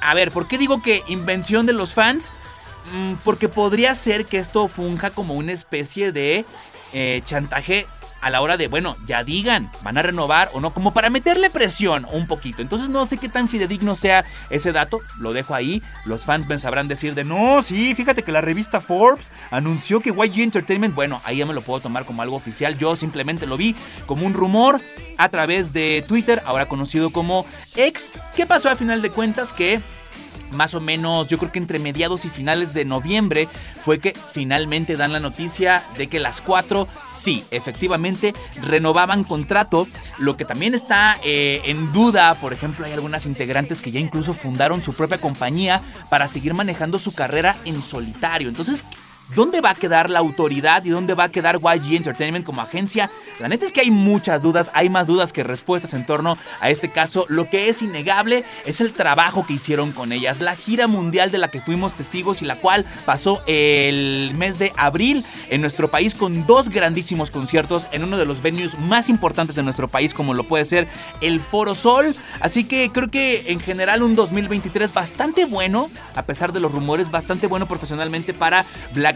a 0.00 0.14
ver, 0.14 0.30
¿por 0.30 0.48
qué 0.48 0.58
digo 0.58 0.82
que 0.82 1.02
invención 1.08 1.66
de 1.66 1.72
los 1.72 1.94
fans? 1.94 2.32
Mm, 2.92 3.14
porque 3.24 3.48
podría 3.48 3.94
ser 3.94 4.24
que 4.24 4.38
esto 4.38 4.68
funja 4.68 5.10
como 5.10 5.34
una 5.34 5.52
especie 5.52 6.12
de 6.12 6.44
eh, 6.92 7.22
chantaje 7.26 7.86
a 8.20 8.30
la 8.30 8.40
hora 8.40 8.56
de, 8.56 8.68
bueno, 8.68 8.96
ya 9.06 9.24
digan, 9.24 9.70
van 9.82 9.98
a 9.98 10.02
renovar 10.02 10.50
o 10.52 10.60
no, 10.60 10.70
como 10.70 10.92
para 10.92 11.10
meterle 11.10 11.50
presión 11.50 12.06
un 12.12 12.26
poquito. 12.26 12.62
Entonces 12.62 12.88
no 12.88 13.06
sé 13.06 13.18
qué 13.18 13.28
tan 13.28 13.48
fidedigno 13.48 13.94
sea 13.96 14.24
ese 14.50 14.72
dato, 14.72 15.00
lo 15.18 15.32
dejo 15.32 15.54
ahí. 15.54 15.82
Los 16.04 16.24
fans 16.24 16.48
me 16.48 16.58
sabrán 16.58 16.88
decir 16.88 17.14
de, 17.14 17.24
no, 17.24 17.62
sí, 17.62 17.94
fíjate 17.94 18.22
que 18.22 18.32
la 18.32 18.40
revista 18.40 18.80
Forbes 18.80 19.30
anunció 19.50 20.00
que 20.00 20.10
YG 20.10 20.42
Entertainment, 20.42 20.94
bueno, 20.94 21.20
ahí 21.24 21.38
ya 21.38 21.46
me 21.46 21.54
lo 21.54 21.62
puedo 21.62 21.80
tomar 21.80 22.04
como 22.04 22.22
algo 22.22 22.36
oficial. 22.36 22.76
Yo 22.78 22.96
simplemente 22.96 23.46
lo 23.46 23.56
vi 23.56 23.74
como 24.06 24.26
un 24.26 24.34
rumor 24.34 24.80
a 25.16 25.28
través 25.28 25.72
de 25.72 26.04
Twitter, 26.06 26.42
ahora 26.46 26.66
conocido 26.66 27.10
como 27.10 27.44
X. 27.76 28.10
¿Qué 28.36 28.46
pasó 28.46 28.70
a 28.70 28.76
final 28.76 29.02
de 29.02 29.10
cuentas? 29.10 29.52
Que 29.52 29.80
más 30.50 30.74
o 30.74 30.80
menos, 30.80 31.28
yo 31.28 31.38
creo 31.38 31.52
que 31.52 31.58
entre 31.58 31.78
mediados 31.78 32.24
y 32.24 32.30
finales 32.30 32.74
de 32.74 32.84
noviembre 32.84 33.48
fue 33.84 33.98
que 33.98 34.14
finalmente 34.32 34.96
dan 34.96 35.12
la 35.12 35.20
noticia 35.20 35.82
de 35.96 36.08
que 36.08 36.20
las 36.20 36.40
cuatro, 36.40 36.88
sí, 37.06 37.44
efectivamente, 37.50 38.34
renovaban 38.62 39.24
contrato. 39.24 39.88
Lo 40.18 40.36
que 40.36 40.44
también 40.44 40.74
está 40.74 41.18
eh, 41.24 41.62
en 41.64 41.92
duda, 41.92 42.34
por 42.36 42.52
ejemplo, 42.52 42.86
hay 42.86 42.92
algunas 42.92 43.26
integrantes 43.26 43.80
que 43.80 43.90
ya 43.90 44.00
incluso 44.00 44.34
fundaron 44.34 44.82
su 44.82 44.94
propia 44.94 45.20
compañía 45.20 45.80
para 46.10 46.28
seguir 46.28 46.54
manejando 46.54 46.98
su 46.98 47.14
carrera 47.14 47.56
en 47.64 47.82
solitario. 47.82 48.48
Entonces, 48.48 48.84
¿Dónde 49.34 49.60
va 49.60 49.70
a 49.70 49.74
quedar 49.74 50.08
la 50.08 50.20
autoridad 50.20 50.84
y 50.86 50.88
dónde 50.88 51.12
va 51.12 51.24
a 51.24 51.28
quedar 51.28 51.58
YG 51.60 51.96
Entertainment 51.96 52.46
como 52.46 52.62
agencia? 52.62 53.10
La 53.38 53.48
neta 53.48 53.66
es 53.66 53.72
que 53.72 53.82
hay 53.82 53.90
muchas 53.90 54.40
dudas, 54.40 54.70
hay 54.72 54.88
más 54.88 55.06
dudas 55.06 55.34
que 55.34 55.44
respuestas 55.44 55.92
en 55.92 56.06
torno 56.06 56.38
a 56.60 56.70
este 56.70 56.90
caso. 56.90 57.26
Lo 57.28 57.48
que 57.50 57.68
es 57.68 57.82
innegable 57.82 58.44
es 58.64 58.80
el 58.80 58.92
trabajo 58.92 59.44
que 59.46 59.52
hicieron 59.52 59.92
con 59.92 60.12
ellas, 60.12 60.40
la 60.40 60.56
gira 60.56 60.86
mundial 60.86 61.30
de 61.30 61.36
la 61.36 61.48
que 61.48 61.60
fuimos 61.60 61.92
testigos 61.92 62.40
y 62.40 62.46
la 62.46 62.56
cual 62.56 62.86
pasó 63.04 63.42
el 63.46 64.32
mes 64.34 64.58
de 64.58 64.72
abril 64.76 65.24
en 65.50 65.60
nuestro 65.60 65.88
país 65.88 66.14
con 66.14 66.46
dos 66.46 66.70
grandísimos 66.70 67.30
conciertos 67.30 67.86
en 67.92 68.04
uno 68.04 68.16
de 68.16 68.24
los 68.24 68.40
venues 68.40 68.78
más 68.78 69.10
importantes 69.10 69.54
de 69.56 69.62
nuestro 69.62 69.88
país 69.88 70.14
como 70.14 70.32
lo 70.32 70.44
puede 70.44 70.64
ser 70.64 70.88
el 71.20 71.40
Foro 71.40 71.74
Sol. 71.74 72.16
Así 72.40 72.64
que 72.64 72.90
creo 72.90 73.08
que 73.08 73.44
en 73.52 73.60
general 73.60 74.02
un 74.02 74.14
2023 74.14 74.94
bastante 74.94 75.44
bueno, 75.44 75.90
a 76.14 76.22
pesar 76.22 76.54
de 76.54 76.60
los 76.60 76.72
rumores, 76.72 77.10
bastante 77.10 77.46
bueno 77.46 77.66
profesionalmente 77.66 78.32
para 78.32 78.64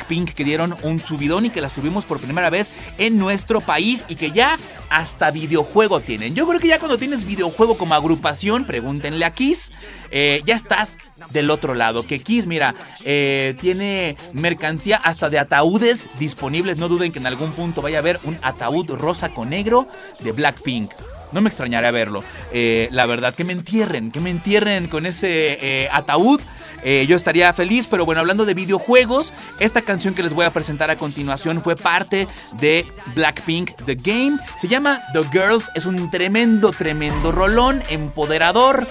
Blackpink 0.02 0.32
que 0.32 0.44
dieron 0.44 0.76
un 0.82 0.98
subidón 1.00 1.46
y 1.46 1.50
que 1.50 1.60
las 1.60 1.72
tuvimos 1.72 2.04
por 2.04 2.20
primera 2.20 2.50
vez 2.50 2.70
en 2.98 3.18
nuestro 3.18 3.60
país 3.60 4.04
y 4.08 4.16
que 4.16 4.32
ya 4.32 4.58
hasta 4.90 5.30
videojuego 5.30 6.00
tienen. 6.00 6.34
Yo 6.34 6.46
creo 6.46 6.60
que 6.60 6.68
ya 6.68 6.78
cuando 6.78 6.98
tienes 6.98 7.24
videojuego 7.24 7.78
como 7.78 7.94
agrupación, 7.94 8.64
pregúntenle 8.64 9.24
a 9.24 9.32
Kiss, 9.32 9.72
eh, 10.10 10.42
ya 10.44 10.54
estás 10.54 10.98
del 11.30 11.50
otro 11.50 11.74
lado. 11.74 12.06
Que 12.06 12.18
Kiss, 12.18 12.46
mira, 12.46 12.74
eh, 13.04 13.56
tiene 13.60 14.16
mercancía 14.32 14.96
hasta 14.96 15.30
de 15.30 15.38
ataúdes 15.38 16.08
disponibles. 16.18 16.78
No 16.78 16.88
duden 16.88 17.12
que 17.12 17.18
en 17.18 17.26
algún 17.26 17.52
punto 17.52 17.80
vaya 17.80 17.98
a 17.98 18.00
haber 18.00 18.18
un 18.24 18.36
ataúd 18.42 18.90
rosa 18.90 19.28
con 19.30 19.50
negro 19.50 19.88
de 20.20 20.32
Blackpink. 20.32 20.90
No 21.32 21.40
me 21.40 21.48
extrañaría 21.48 21.90
verlo. 21.90 22.22
Eh, 22.52 22.88
la 22.90 23.06
verdad, 23.06 23.34
que 23.34 23.44
me 23.44 23.52
entierren, 23.52 24.10
que 24.10 24.20
me 24.20 24.30
entierren 24.30 24.88
con 24.88 25.06
ese 25.06 25.58
eh, 25.60 25.88
ataúd. 25.92 26.40
Eh, 26.84 27.06
yo 27.08 27.16
estaría 27.16 27.52
feliz, 27.52 27.86
pero 27.88 28.04
bueno, 28.04 28.20
hablando 28.20 28.44
de 28.44 28.54
videojuegos, 28.54 29.32
esta 29.60 29.82
canción 29.82 30.14
que 30.14 30.22
les 30.22 30.34
voy 30.34 30.44
a 30.44 30.52
presentar 30.52 30.90
a 30.90 30.96
continuación 30.96 31.62
fue 31.62 31.76
parte 31.76 32.26
de 32.58 32.86
Blackpink 33.14 33.70
The 33.86 33.94
Game. 33.94 34.38
Se 34.56 34.66
llama 34.66 35.00
The 35.12 35.22
Girls, 35.30 35.70
es 35.74 35.86
un 35.86 36.10
tremendo, 36.10 36.72
tremendo 36.72 37.30
rolón, 37.30 37.82
empoderador. 37.88 38.86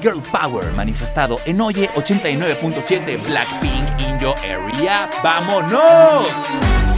Girl 0.00 0.22
Power 0.32 0.64
manifestado 0.72 1.38
en 1.44 1.60
Oye 1.60 1.90
89.7 1.94 3.22
Blackpink 3.26 4.00
in 4.00 4.18
your 4.20 4.34
area. 4.38 5.10
¡Vámonos! 5.22 6.93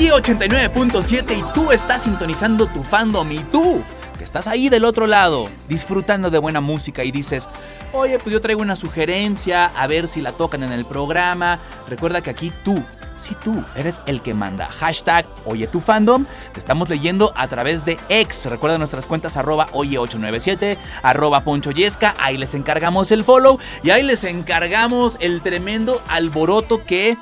Través 0.00 0.12
de 0.12 0.12
Oye 0.12 0.12
89.7 0.12 1.38
y 1.38 1.52
tú 1.52 1.72
estás 1.72 2.04
sintonizando 2.04 2.66
tu 2.66 2.82
fandom 2.82 3.30
y 3.32 3.38
tú 3.44 3.82
que 4.16 4.24
estás 4.24 4.46
ahí 4.46 4.68
del 4.68 4.84
otro 4.84 5.06
lado 5.06 5.48
disfrutando 5.68 6.30
de 6.30 6.38
buena 6.38 6.60
música 6.60 7.04
y 7.04 7.10
dices, 7.10 7.48
oye, 7.92 8.18
pues 8.18 8.32
yo 8.32 8.40
traigo 8.40 8.62
una 8.62 8.76
sugerencia, 8.76 9.66
a 9.66 9.86
ver 9.86 10.08
si 10.08 10.20
la 10.22 10.32
tocan 10.32 10.62
en 10.62 10.72
el 10.72 10.84
programa. 10.84 11.58
Recuerda 11.88 12.22
que 12.22 12.30
aquí 12.30 12.52
tú, 12.64 12.82
si 13.18 13.34
tú 13.34 13.62
eres 13.74 14.00
el 14.06 14.22
que 14.22 14.32
manda. 14.32 14.68
Hashtag 14.68 15.26
Oye 15.44 15.66
tu 15.66 15.80
fandom. 15.80 16.24
Te 16.54 16.60
estamos 16.60 16.88
leyendo 16.88 17.32
a 17.36 17.48
través 17.48 17.84
de 17.84 17.98
X. 18.08 18.46
Recuerda 18.46 18.78
nuestras 18.78 19.06
cuentas 19.06 19.36
arroba 19.36 19.68
Oye897, 19.72 20.78
arroba 21.02 21.42
Poncho 21.42 21.70
Yesca. 21.70 22.14
Ahí 22.18 22.38
les 22.38 22.54
encargamos 22.54 23.10
el 23.10 23.24
follow 23.24 23.58
y 23.82 23.90
ahí 23.90 24.02
les 24.02 24.24
encargamos 24.24 25.18
el 25.20 25.42
tremendo 25.42 26.02
alboroto 26.08 26.82
que 26.84 27.16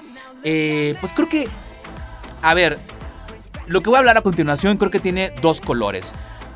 eh, 0.44 0.94
pues 1.00 1.12
creo 1.12 1.28
que, 1.28 1.48
a 2.42 2.54
ver, 2.54 2.78
lo 3.66 3.82
que 3.82 3.90
voy 3.90 3.96
a 3.96 3.98
hablar 4.00 4.16
a 4.16 4.22
continuación 4.22 4.76
creo 4.76 4.90
que 4.90 5.00
tiene 5.00 5.32
dos 5.42 5.60
colores. 5.60 6.12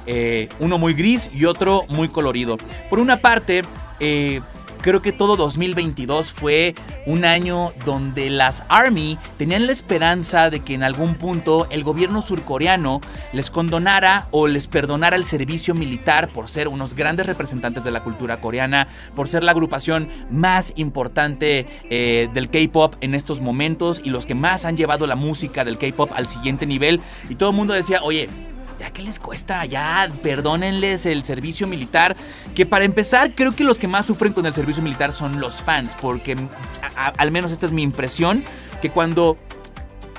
Eh, 0.07 0.49
uno 0.59 0.79
muy 0.79 0.95
gris 0.95 1.31
y 1.33 1.45
otro 1.45 1.85
muy 1.89 2.09
colorido. 2.09 2.57
Por 2.91 2.99
una 2.99 3.19
parte, 3.19 3.63
eh, 4.01 4.41
Creo 4.83 5.01
que 5.01 5.13
todo 5.13 5.37
2022 5.37 6.33
fue 6.33 6.75
un 7.07 7.25
año 7.25 7.73
donde 7.85 8.31
las 8.31 8.65
Army 8.69 9.17
tenían 9.39 9.67
la 9.67 9.73
esperanza 9.73 10.51
de 10.51 10.59
que 10.59 10.75
en 10.75 10.83
algún 10.83 11.15
punto 11.15 11.69
el 11.71 11.85
gobierno 11.85 12.21
surcoreano 12.21 13.01
les 13.33 13.49
condonara 13.49 14.27
o 14.33 14.49
les 14.49 14.67
perdonara 14.67 15.15
el 15.15 15.25
servicio 15.25 15.77
militar 15.77 16.29
por 16.31 16.49
ser 16.49 16.67
unos 16.67 16.97
grandes 16.97 17.27
representantes 17.27 17.85
de 17.85 17.93
la 17.93 18.01
cultura 18.01 18.41
coreana, 18.41 18.89
por 19.15 19.29
ser 19.29 19.45
la 19.45 19.53
agrupación 19.53 20.09
más 20.33 20.73
importante 20.75 21.65
eh, 21.89 22.29
del 22.35 22.51
K-pop 22.51 22.97
en 23.03 23.15
estos 23.15 23.41
momentos 23.41 24.01
y 24.03 24.11
los 24.11 24.27
que 24.27 24.35
más 24.35 24.65
han 24.65 24.77
llevado 24.77 25.07
la 25.07 25.15
música 25.15 25.65
del 25.65 25.79
K-pop 25.79 26.11
al 26.13 26.27
siguiente 26.27 26.67
nivel. 26.67 27.01
Y 27.29 27.37
todo 27.37 27.51
el 27.51 27.57
mundo 27.57 27.73
decía, 27.73 28.03
oye, 28.03 28.29
¿Ya 28.83 28.91
qué 28.91 29.03
les 29.03 29.21
cuesta? 29.21 29.65
Ya, 29.65 30.11
perdónenles 30.25 31.07
el 31.07 31.23
servicio 31.23 31.69
militar. 31.69 32.17
Que 32.57 32.67
para 32.67 32.85
empezar, 32.85 33.31
creo 33.33 33.55
que 33.55 33.63
los 33.63 33.79
que 33.79 33.87
más 33.87 34.07
sufren 34.07 34.33
con 34.33 34.45
el 34.45 34.53
servicio 34.53 34.83
militar 34.83 35.13
son 35.13 35.39
los 35.39 35.63
fans. 35.63 35.95
Porque 36.01 36.37
al 36.97 37.31
menos 37.31 37.53
esta 37.53 37.65
es 37.65 37.71
mi 37.71 37.85
impresión. 37.85 38.43
Que 38.81 38.91
cuando 38.91 39.39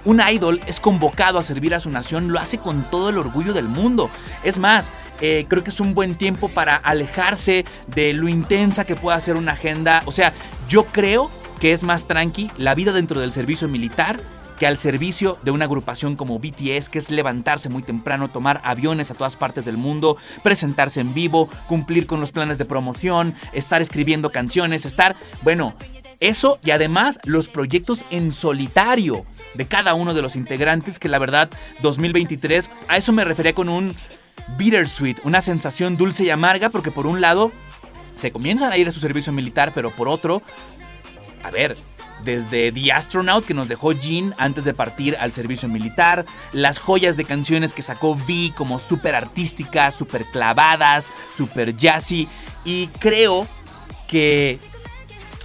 un 0.05 0.21
idol 0.21 0.61
es 0.65 0.79
convocado 0.79 1.39
a 1.39 1.43
servir 1.43 1.75
a 1.75 1.81
su 1.81 1.89
nación, 1.89 2.31
lo 2.31 2.39
hace 2.39 2.57
con 2.57 2.89
todo 2.89 3.09
el 3.09 3.17
orgullo 3.17 3.51
del 3.51 3.67
mundo. 3.67 4.09
Es 4.45 4.57
más, 4.57 4.91
eh, 5.19 5.45
creo 5.49 5.61
que 5.65 5.71
es 5.71 5.81
un 5.81 5.93
buen 5.93 6.15
tiempo 6.15 6.47
para 6.47 6.77
alejarse 6.77 7.65
de 7.87 8.13
lo 8.13 8.29
intensa 8.29 8.85
que 8.85 8.95
pueda 8.95 9.19
ser 9.19 9.35
una 9.35 9.51
agenda. 9.51 10.03
O 10.05 10.13
sea, 10.13 10.31
yo 10.69 10.85
creo 10.85 11.29
que 11.59 11.73
es 11.73 11.83
más 11.83 12.07
tranqui 12.07 12.49
la 12.57 12.75
vida 12.75 12.93
dentro 12.93 13.19
del 13.19 13.33
servicio 13.33 13.67
militar 13.67 14.21
que 14.63 14.67
al 14.67 14.77
servicio 14.77 15.37
de 15.43 15.51
una 15.51 15.65
agrupación 15.65 16.15
como 16.15 16.39
BTS, 16.39 16.87
que 16.87 16.97
es 16.97 17.11
levantarse 17.11 17.67
muy 17.67 17.83
temprano, 17.83 18.29
tomar 18.29 18.61
aviones 18.63 19.11
a 19.11 19.13
todas 19.13 19.35
partes 19.35 19.65
del 19.65 19.75
mundo, 19.75 20.15
presentarse 20.41 21.01
en 21.01 21.13
vivo, 21.13 21.49
cumplir 21.67 22.07
con 22.07 22.21
los 22.21 22.31
planes 22.31 22.59
de 22.59 22.63
promoción, 22.63 23.35
estar 23.51 23.81
escribiendo 23.81 24.29
canciones, 24.29 24.85
estar, 24.85 25.17
bueno, 25.41 25.75
eso 26.21 26.59
y 26.63 26.71
además 26.71 27.19
los 27.25 27.49
proyectos 27.49 28.05
en 28.09 28.31
solitario 28.31 29.25
de 29.53 29.67
cada 29.67 29.95
uno 29.95 30.13
de 30.13 30.21
los 30.21 30.37
integrantes, 30.37 30.97
que 30.97 31.09
la 31.09 31.19
verdad 31.19 31.49
2023, 31.81 32.69
a 32.87 32.95
eso 32.95 33.11
me 33.11 33.25
refería 33.25 33.53
con 33.53 33.67
un 33.67 33.93
bittersweet, 34.57 35.17
una 35.25 35.41
sensación 35.41 35.97
dulce 35.97 36.23
y 36.23 36.29
amarga, 36.29 36.69
porque 36.69 36.89
por 36.89 37.05
un 37.05 37.19
lado 37.19 37.51
se 38.15 38.31
comienzan 38.31 38.71
a 38.71 38.77
ir 38.77 38.87
a 38.87 38.93
su 38.93 39.01
servicio 39.01 39.33
militar, 39.33 39.73
pero 39.75 39.91
por 39.91 40.07
otro, 40.07 40.41
a 41.43 41.51
ver, 41.51 41.75
desde 42.23 42.71
The 42.71 42.91
Astronaut 42.91 43.45
que 43.45 43.53
nos 43.53 43.67
dejó 43.67 43.91
Jean 43.91 44.33
antes 44.37 44.65
de 44.65 44.73
partir 44.73 45.15
al 45.19 45.31
servicio 45.31 45.69
militar, 45.69 46.25
las 46.51 46.79
joyas 46.79 47.17
de 47.17 47.25
canciones 47.25 47.73
que 47.73 47.81
sacó 47.81 48.11
V 48.11 48.53
como 48.55 48.79
súper 48.79 49.15
artísticas, 49.15 49.95
súper 49.95 50.25
clavadas, 50.25 51.07
súper 51.35 51.75
jazzy 51.75 52.27
y 52.65 52.87
creo 52.99 53.47
que 54.07 54.59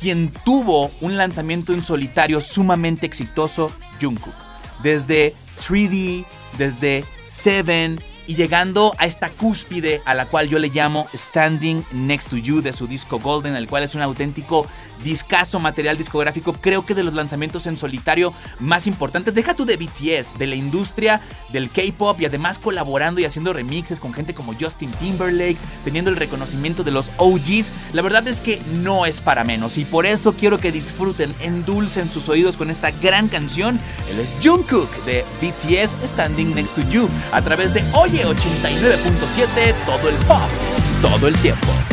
quien 0.01 0.33
tuvo 0.45 0.91
un 1.01 1.17
lanzamiento 1.17 1.73
en 1.73 1.83
solitario 1.83 2.41
sumamente 2.41 3.07
exitoso, 3.07 3.73
Jungkook. 4.01 4.35
Desde 4.83 5.35
3D, 5.61 6.25
desde 6.57 7.05
Seven 7.25 8.01
y 8.29 8.35
llegando 8.35 8.95
a 8.99 9.07
esta 9.07 9.31
cúspide 9.31 10.03
a 10.05 10.13
la 10.13 10.27
cual 10.27 10.51
yo 10.51 10.59
le 10.59 10.69
llamo 10.69 11.07
Standing 11.15 11.83
Next 11.93 12.29
to 12.29 12.37
You 12.37 12.61
de 12.61 12.75
su 12.75 12.87
disco 12.87 13.19
Golden, 13.19 13.57
el 13.57 13.67
cual 13.67 13.85
es 13.85 13.95
un 13.95 14.03
auténtico 14.03 14.67
discazo 15.03 15.61
material 15.61 15.97
discográfico, 15.97 16.53
creo 16.53 16.85
que 16.85 16.95
de 16.95 17.05
los 17.05 17.15
lanzamientos 17.15 17.67
en 17.67 17.79
solitario 17.79 18.35
más 18.61 18.87
importantes. 18.87 19.35
Deja 19.35 19.55
tú 19.55 19.65
de 19.65 19.77
BTS, 19.77 20.39
de 20.39 20.47
la 20.47 20.57
industria 20.57 21.23
del 21.53 21.71
K-pop 21.71 22.21
y 22.21 22.27
además 22.27 22.59
colaborando 22.59 23.21
y 23.21 23.25
haciendo 23.25 23.55
remixes 23.55 23.99
con 23.99 24.13
gente 24.13 24.35
como 24.35 24.53
Justin 24.53 24.91
Timberlake, 24.91 25.57
teniendo 25.83 26.11
el 26.11 26.17
reconocimiento 26.17 26.85
de 26.85 26.91
los 26.91 27.11
OGs. 27.17 27.73
La 27.95 28.03
verdad 28.03 28.29
es 28.29 28.43
que 28.43 28.61
no 28.73 29.07
es 29.07 29.23
para 29.23 29.45
menos 29.45 29.79
y 29.79 29.87
por 29.87 30.05
eso 30.05 30.35
quiero 30.35 30.59
que 30.59 30.71
disfruten, 30.71 31.35
endulcen 31.41 32.11
sus 32.11 32.29
oídos 32.29 32.59
con 32.59 32.69
esta 32.69 32.91
gran 32.91 33.29
canción. 33.29 33.81
Él 34.11 34.21
es 34.21 34.35
Jungkook 34.45 34.91
de 35.05 35.25
BTS 35.41 35.97
Standing 36.11 36.55
Next 36.55 36.75
to 36.75 36.83
You 36.91 37.09
a 37.33 37.41
través 37.41 37.73
de 37.73 37.83
Oye 37.95 38.18
89.7, 38.25 39.75
todo 39.87 40.09
el 40.09 40.17
pop, 40.27 40.51
todo 41.03 41.29
el 41.29 41.37
tiempo. 41.39 41.88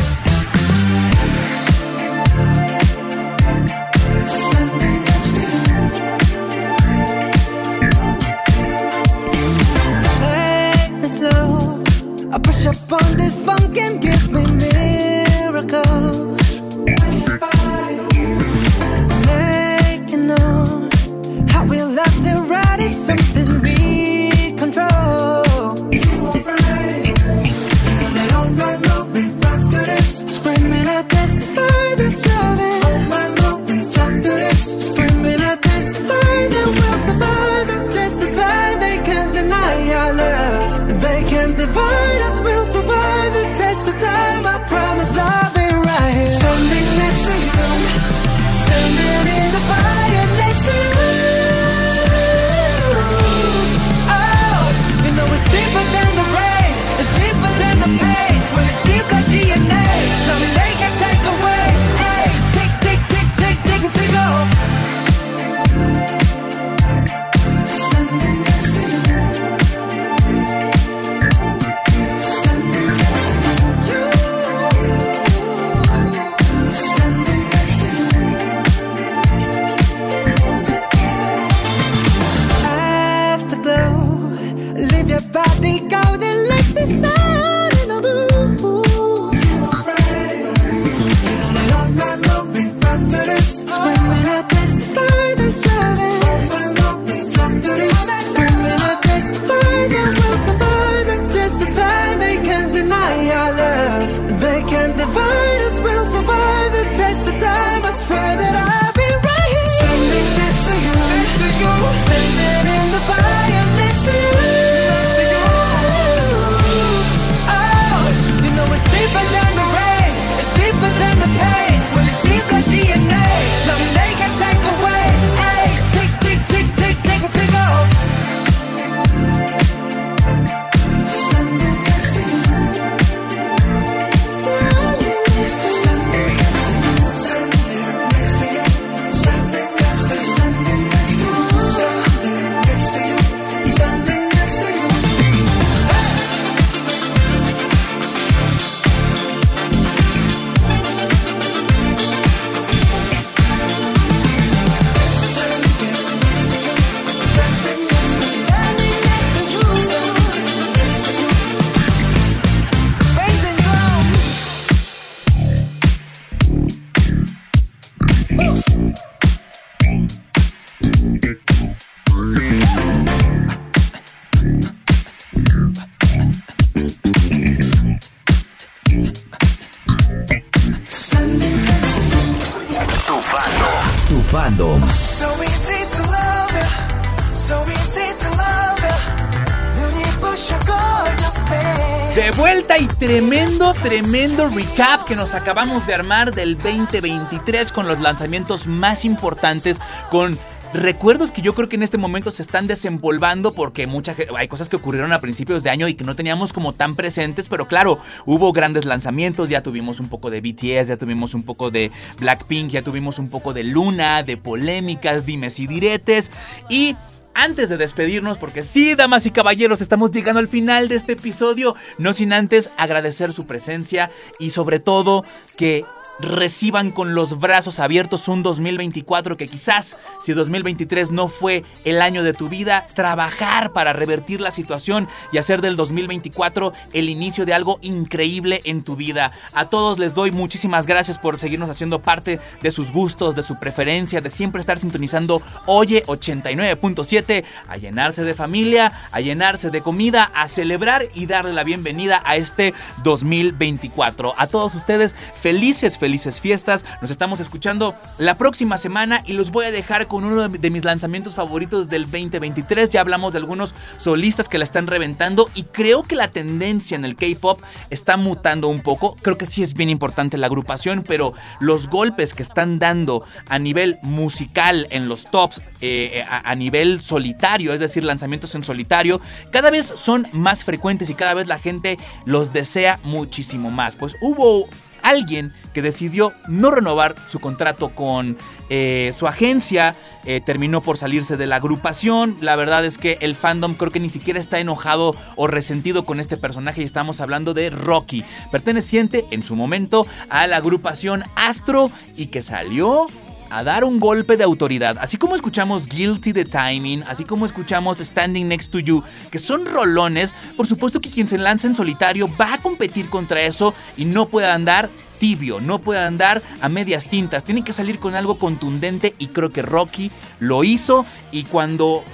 Recap 194.54 195.04
que 195.04 195.16
nos 195.16 195.34
acabamos 195.34 195.86
de 195.86 195.94
armar 195.94 196.34
del 196.34 196.56
2023 196.56 197.72
con 197.72 197.86
los 197.86 198.00
lanzamientos 198.00 198.66
más 198.66 199.04
importantes, 199.04 199.80
con 200.10 200.38
recuerdos 200.72 201.30
que 201.30 201.42
yo 201.42 201.54
creo 201.54 201.68
que 201.68 201.76
en 201.76 201.82
este 201.82 201.98
momento 201.98 202.30
se 202.30 202.42
están 202.42 202.66
desempolvando 202.66 203.52
porque 203.52 203.86
mucha, 203.86 204.14
hay 204.36 204.48
cosas 204.48 204.68
que 204.68 204.76
ocurrieron 204.76 205.12
a 205.12 205.20
principios 205.20 205.62
de 205.62 205.70
año 205.70 205.88
y 205.88 205.94
que 205.94 206.04
no 206.04 206.14
teníamos 206.14 206.52
como 206.52 206.72
tan 206.72 206.96
presentes, 206.96 207.48
pero 207.48 207.66
claro, 207.66 207.98
hubo 208.24 208.52
grandes 208.52 208.84
lanzamientos, 208.84 209.48
ya 209.48 209.62
tuvimos 209.62 210.00
un 210.00 210.08
poco 210.08 210.30
de 210.30 210.40
BTS, 210.40 210.88
ya 210.88 210.96
tuvimos 210.96 211.34
un 211.34 211.42
poco 211.42 211.70
de 211.70 211.90
Blackpink, 212.20 212.70
ya 212.70 212.82
tuvimos 212.82 213.18
un 213.18 213.28
poco 213.28 213.52
de 213.52 213.64
Luna, 213.64 214.22
de 214.22 214.36
polémicas, 214.36 215.26
dimes 215.26 215.58
y 215.58 215.66
diretes 215.66 216.30
y 216.68 216.96
antes 217.36 217.68
de 217.68 217.76
despedirnos, 217.76 218.38
porque 218.38 218.62
sí, 218.62 218.94
damas 218.94 219.26
y 219.26 219.30
caballeros, 219.30 219.80
estamos 219.80 220.10
llegando 220.10 220.40
al 220.40 220.48
final 220.48 220.88
de 220.88 220.96
este 220.96 221.12
episodio, 221.12 221.76
no 221.98 222.12
sin 222.12 222.32
antes 222.32 222.70
agradecer 222.76 223.32
su 223.32 223.46
presencia 223.46 224.10
y 224.38 224.50
sobre 224.50 224.80
todo 224.80 225.24
que 225.56 225.84
reciban 226.18 226.90
con 226.90 227.14
los 227.14 227.38
brazos 227.38 227.78
abiertos 227.78 228.28
un 228.28 228.42
2024 228.42 229.36
que 229.36 229.48
quizás 229.48 229.98
si 230.24 230.32
2023 230.32 231.10
no 231.10 231.28
fue 231.28 231.64
el 231.84 232.00
año 232.00 232.22
de 232.22 232.32
tu 232.32 232.48
vida, 232.48 232.86
trabajar 232.94 233.72
para 233.72 233.92
revertir 233.92 234.40
la 234.40 234.50
situación 234.50 235.08
y 235.32 235.38
hacer 235.38 235.60
del 235.60 235.76
2024 235.76 236.72
el 236.92 237.08
inicio 237.08 237.44
de 237.44 237.54
algo 237.54 237.78
increíble 237.82 238.60
en 238.64 238.82
tu 238.82 238.96
vida. 238.96 239.32
A 239.52 239.66
todos 239.66 239.98
les 239.98 240.14
doy 240.14 240.30
muchísimas 240.30 240.86
gracias 240.86 241.18
por 241.18 241.38
seguirnos 241.38 241.70
haciendo 241.70 242.00
parte 242.00 242.40
de 242.62 242.70
sus 242.70 242.90
gustos, 242.92 243.36
de 243.36 243.42
su 243.42 243.58
preferencia, 243.58 244.20
de 244.20 244.30
siempre 244.30 244.60
estar 244.60 244.78
sintonizando 244.78 245.42
Oye 245.66 246.04
89.7, 246.06 247.44
a 247.68 247.76
llenarse 247.76 248.22
de 248.22 248.34
familia, 248.34 248.92
a 249.12 249.20
llenarse 249.20 249.70
de 249.70 249.80
comida, 249.80 250.30
a 250.34 250.48
celebrar 250.48 251.08
y 251.14 251.26
darle 251.26 251.52
la 251.52 251.64
bienvenida 251.64 252.22
a 252.24 252.36
este 252.36 252.74
2024. 253.02 254.34
A 254.36 254.46
todos 254.46 254.74
ustedes, 254.74 255.14
felices, 255.40 255.98
felices 255.98 256.05
fiestas. 256.40 256.84
Nos 257.02 257.10
estamos 257.10 257.40
escuchando 257.40 257.94
la 258.18 258.36
próxima 258.36 258.78
semana 258.78 259.22
y 259.26 259.32
los 259.32 259.50
voy 259.50 259.66
a 259.66 259.70
dejar 259.70 260.06
con 260.06 260.24
uno 260.24 260.48
de 260.48 260.70
mis 260.70 260.84
lanzamientos 260.84 261.34
favoritos 261.34 261.88
del 261.88 262.02
2023. 262.04 262.90
Ya 262.90 263.00
hablamos 263.00 263.32
de 263.32 263.38
algunos 263.38 263.74
solistas 263.96 264.48
que 264.48 264.58
la 264.58 264.64
están 264.64 264.86
reventando 264.86 265.50
y 265.54 265.64
creo 265.64 266.02
que 266.02 266.14
la 266.14 266.28
tendencia 266.28 266.96
en 266.96 267.04
el 267.04 267.16
K-pop 267.16 267.60
está 267.90 268.16
mutando 268.16 268.68
un 268.68 268.82
poco. 268.82 269.16
Creo 269.20 269.36
que 269.36 269.46
sí 269.46 269.62
es 269.62 269.74
bien 269.74 269.90
importante 269.90 270.38
la 270.38 270.46
agrupación, 270.46 271.04
pero 271.06 271.34
los 271.60 271.88
golpes 271.88 272.32
que 272.32 272.42
están 272.42 272.78
dando 272.78 273.24
a 273.48 273.58
nivel 273.58 273.98
musical 274.02 274.86
en 274.90 275.08
los 275.08 275.30
tops, 275.30 275.60
eh, 275.80 276.24
a, 276.28 276.50
a 276.50 276.54
nivel 276.54 277.00
solitario, 277.02 277.74
es 277.74 277.80
decir, 277.80 278.04
lanzamientos 278.04 278.54
en 278.54 278.62
solitario, 278.62 279.20
cada 279.50 279.70
vez 279.70 279.86
son 279.86 280.26
más 280.32 280.64
frecuentes 280.64 281.10
y 281.10 281.14
cada 281.14 281.34
vez 281.34 281.46
la 281.46 281.58
gente 281.58 281.98
los 282.24 282.52
desea 282.52 283.00
muchísimo 283.02 283.70
más. 283.70 283.96
Pues 283.96 284.16
hubo 284.20 284.68
alguien 285.08 285.52
que 285.72 285.82
decidió 285.82 286.32
no 286.48 286.70
renovar 286.70 287.14
su 287.28 287.38
contrato 287.38 287.90
con 287.90 288.36
eh, 288.68 289.14
su 289.16 289.26
agencia, 289.26 289.94
eh, 290.24 290.40
terminó 290.44 290.80
por 290.80 290.98
salirse 290.98 291.36
de 291.36 291.46
la 291.46 291.56
agrupación. 291.56 292.36
La 292.40 292.56
verdad 292.56 292.84
es 292.84 292.98
que 292.98 293.18
el 293.20 293.36
fandom 293.36 293.74
creo 293.74 293.92
que 293.92 294.00
ni 294.00 294.08
siquiera 294.08 294.40
está 294.40 294.58
enojado 294.58 295.14
o 295.36 295.46
resentido 295.46 296.04
con 296.04 296.18
este 296.18 296.36
personaje 296.36 296.82
y 296.82 296.84
estamos 296.84 297.20
hablando 297.20 297.54
de 297.54 297.70
Rocky, 297.70 298.24
perteneciente 298.50 299.24
en 299.30 299.42
su 299.42 299.54
momento 299.54 300.06
a 300.28 300.46
la 300.46 300.56
agrupación 300.56 301.22
Astro 301.36 301.90
y 302.16 302.26
que 302.26 302.42
salió 302.42 303.06
a 303.50 303.62
dar 303.62 303.84
un 303.84 303.98
golpe 303.98 304.36
de 304.36 304.44
autoridad. 304.44 304.96
Así 305.00 305.16
como 305.16 305.34
escuchamos 305.34 305.88
Guilty 305.88 306.32
the 306.32 306.44
Timing, 306.44 307.02
así 307.08 307.24
como 307.24 307.46
escuchamos 307.46 307.98
Standing 307.98 308.48
Next 308.48 308.70
to 308.70 308.78
You, 308.78 309.02
que 309.30 309.38
son 309.38 309.66
rolones, 309.66 310.34
por 310.56 310.66
supuesto 310.66 311.00
que 311.00 311.10
quien 311.10 311.28
se 311.28 311.38
lanza 311.38 311.66
en 311.66 311.76
solitario 311.76 312.28
va 312.40 312.54
a 312.54 312.58
competir 312.58 313.08
contra 313.08 313.42
eso 313.42 313.74
y 313.96 314.04
no 314.04 314.28
puede 314.28 314.48
andar 314.48 314.90
tibio, 315.18 315.60
no 315.60 315.80
puede 315.80 316.00
andar 316.00 316.42
a 316.60 316.68
medias 316.68 317.08
tintas, 317.08 317.44
tiene 317.44 317.64
que 317.64 317.72
salir 317.72 317.98
con 317.98 318.14
algo 318.14 318.38
contundente 318.38 319.14
y 319.18 319.28
creo 319.28 319.50
que 319.50 319.62
Rocky 319.62 320.10
lo 320.40 320.64
hizo 320.64 321.06
y 321.32 321.44
cuando 321.44 322.04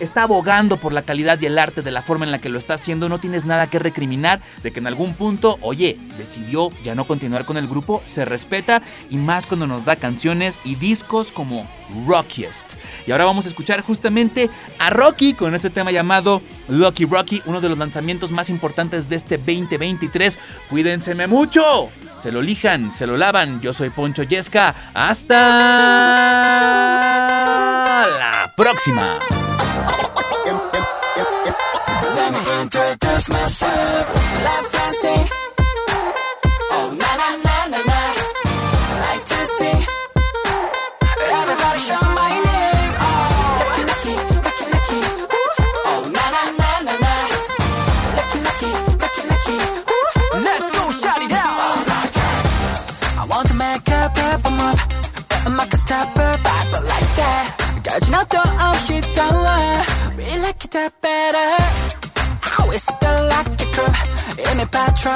está 0.00 0.24
abogando 0.24 0.76
por 0.76 0.92
la 0.92 1.02
calidad 1.02 1.40
y 1.40 1.46
el 1.46 1.58
arte 1.58 1.82
de 1.82 1.90
la 1.90 2.02
forma 2.02 2.24
en 2.24 2.30
la 2.30 2.40
que 2.40 2.48
lo 2.48 2.58
está 2.58 2.74
haciendo, 2.74 3.08
no 3.08 3.20
tienes 3.20 3.44
nada 3.44 3.66
que 3.66 3.78
recriminar 3.78 4.40
de 4.62 4.72
que 4.72 4.80
en 4.80 4.86
algún 4.86 5.14
punto, 5.14 5.58
oye, 5.60 5.98
decidió 6.18 6.70
ya 6.84 6.94
no 6.94 7.06
continuar 7.06 7.44
con 7.44 7.56
el 7.56 7.68
grupo, 7.68 8.02
se 8.06 8.24
respeta 8.24 8.82
y 9.10 9.16
más 9.16 9.46
cuando 9.46 9.66
nos 9.66 9.84
da 9.84 9.96
canciones 9.96 10.58
y 10.64 10.74
discos 10.76 11.32
como 11.32 11.68
Rockiest. 12.06 12.74
Y 13.06 13.12
ahora 13.12 13.24
vamos 13.24 13.46
a 13.46 13.48
escuchar 13.48 13.80
justamente 13.82 14.50
a 14.78 14.90
Rocky 14.90 15.34
con 15.34 15.54
este 15.54 15.70
tema 15.70 15.90
llamado 15.90 16.42
Lucky 16.68 17.04
Rocky, 17.04 17.42
uno 17.46 17.60
de 17.60 17.68
los 17.68 17.78
lanzamientos 17.78 18.30
más 18.30 18.50
importantes 18.50 19.08
de 19.08 19.16
este 19.16 19.38
2023. 19.38 20.38
Cuídenseme 20.68 21.26
mucho. 21.26 21.90
Se 22.20 22.32
lo 22.32 22.42
lijan, 22.42 22.90
se 22.90 23.06
lo 23.06 23.16
lavan. 23.16 23.60
Yo 23.60 23.72
soy 23.72 23.90
Poncho 23.90 24.22
Yesca. 24.22 24.74
Hasta 24.94 25.36
la 28.18 28.52
próxima. 28.56 29.18
Thank 29.76 30.00
you. 30.00 30.05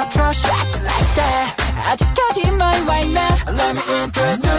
patro, 0.00 0.08
tro, 0.10 0.32
shot 0.32 0.66
like 0.82 1.14
that. 1.14 1.56
아직까지만 1.86 2.86
why 2.86 3.04
not? 3.12 3.36
Let 3.52 3.74
me 3.76 3.82
introduce 4.02 4.49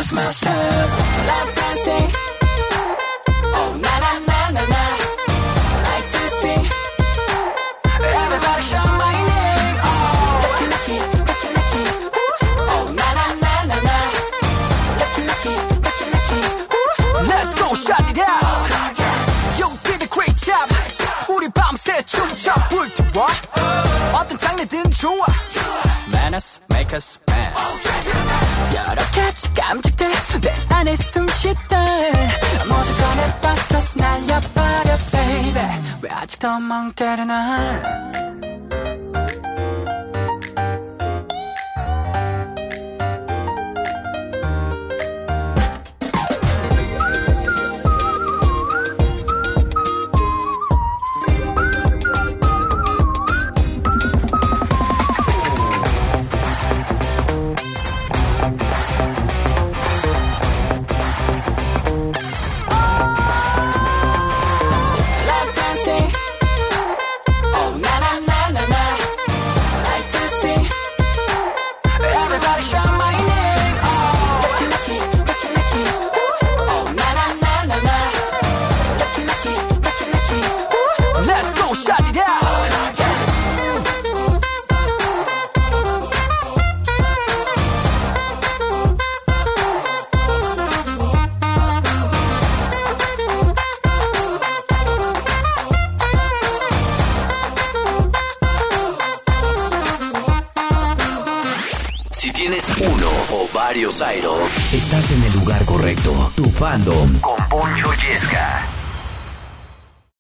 왜 36.03 36.11
아직도 36.11 36.59
멍 36.59 36.93
때려 36.93 37.25
난. 37.25 38.32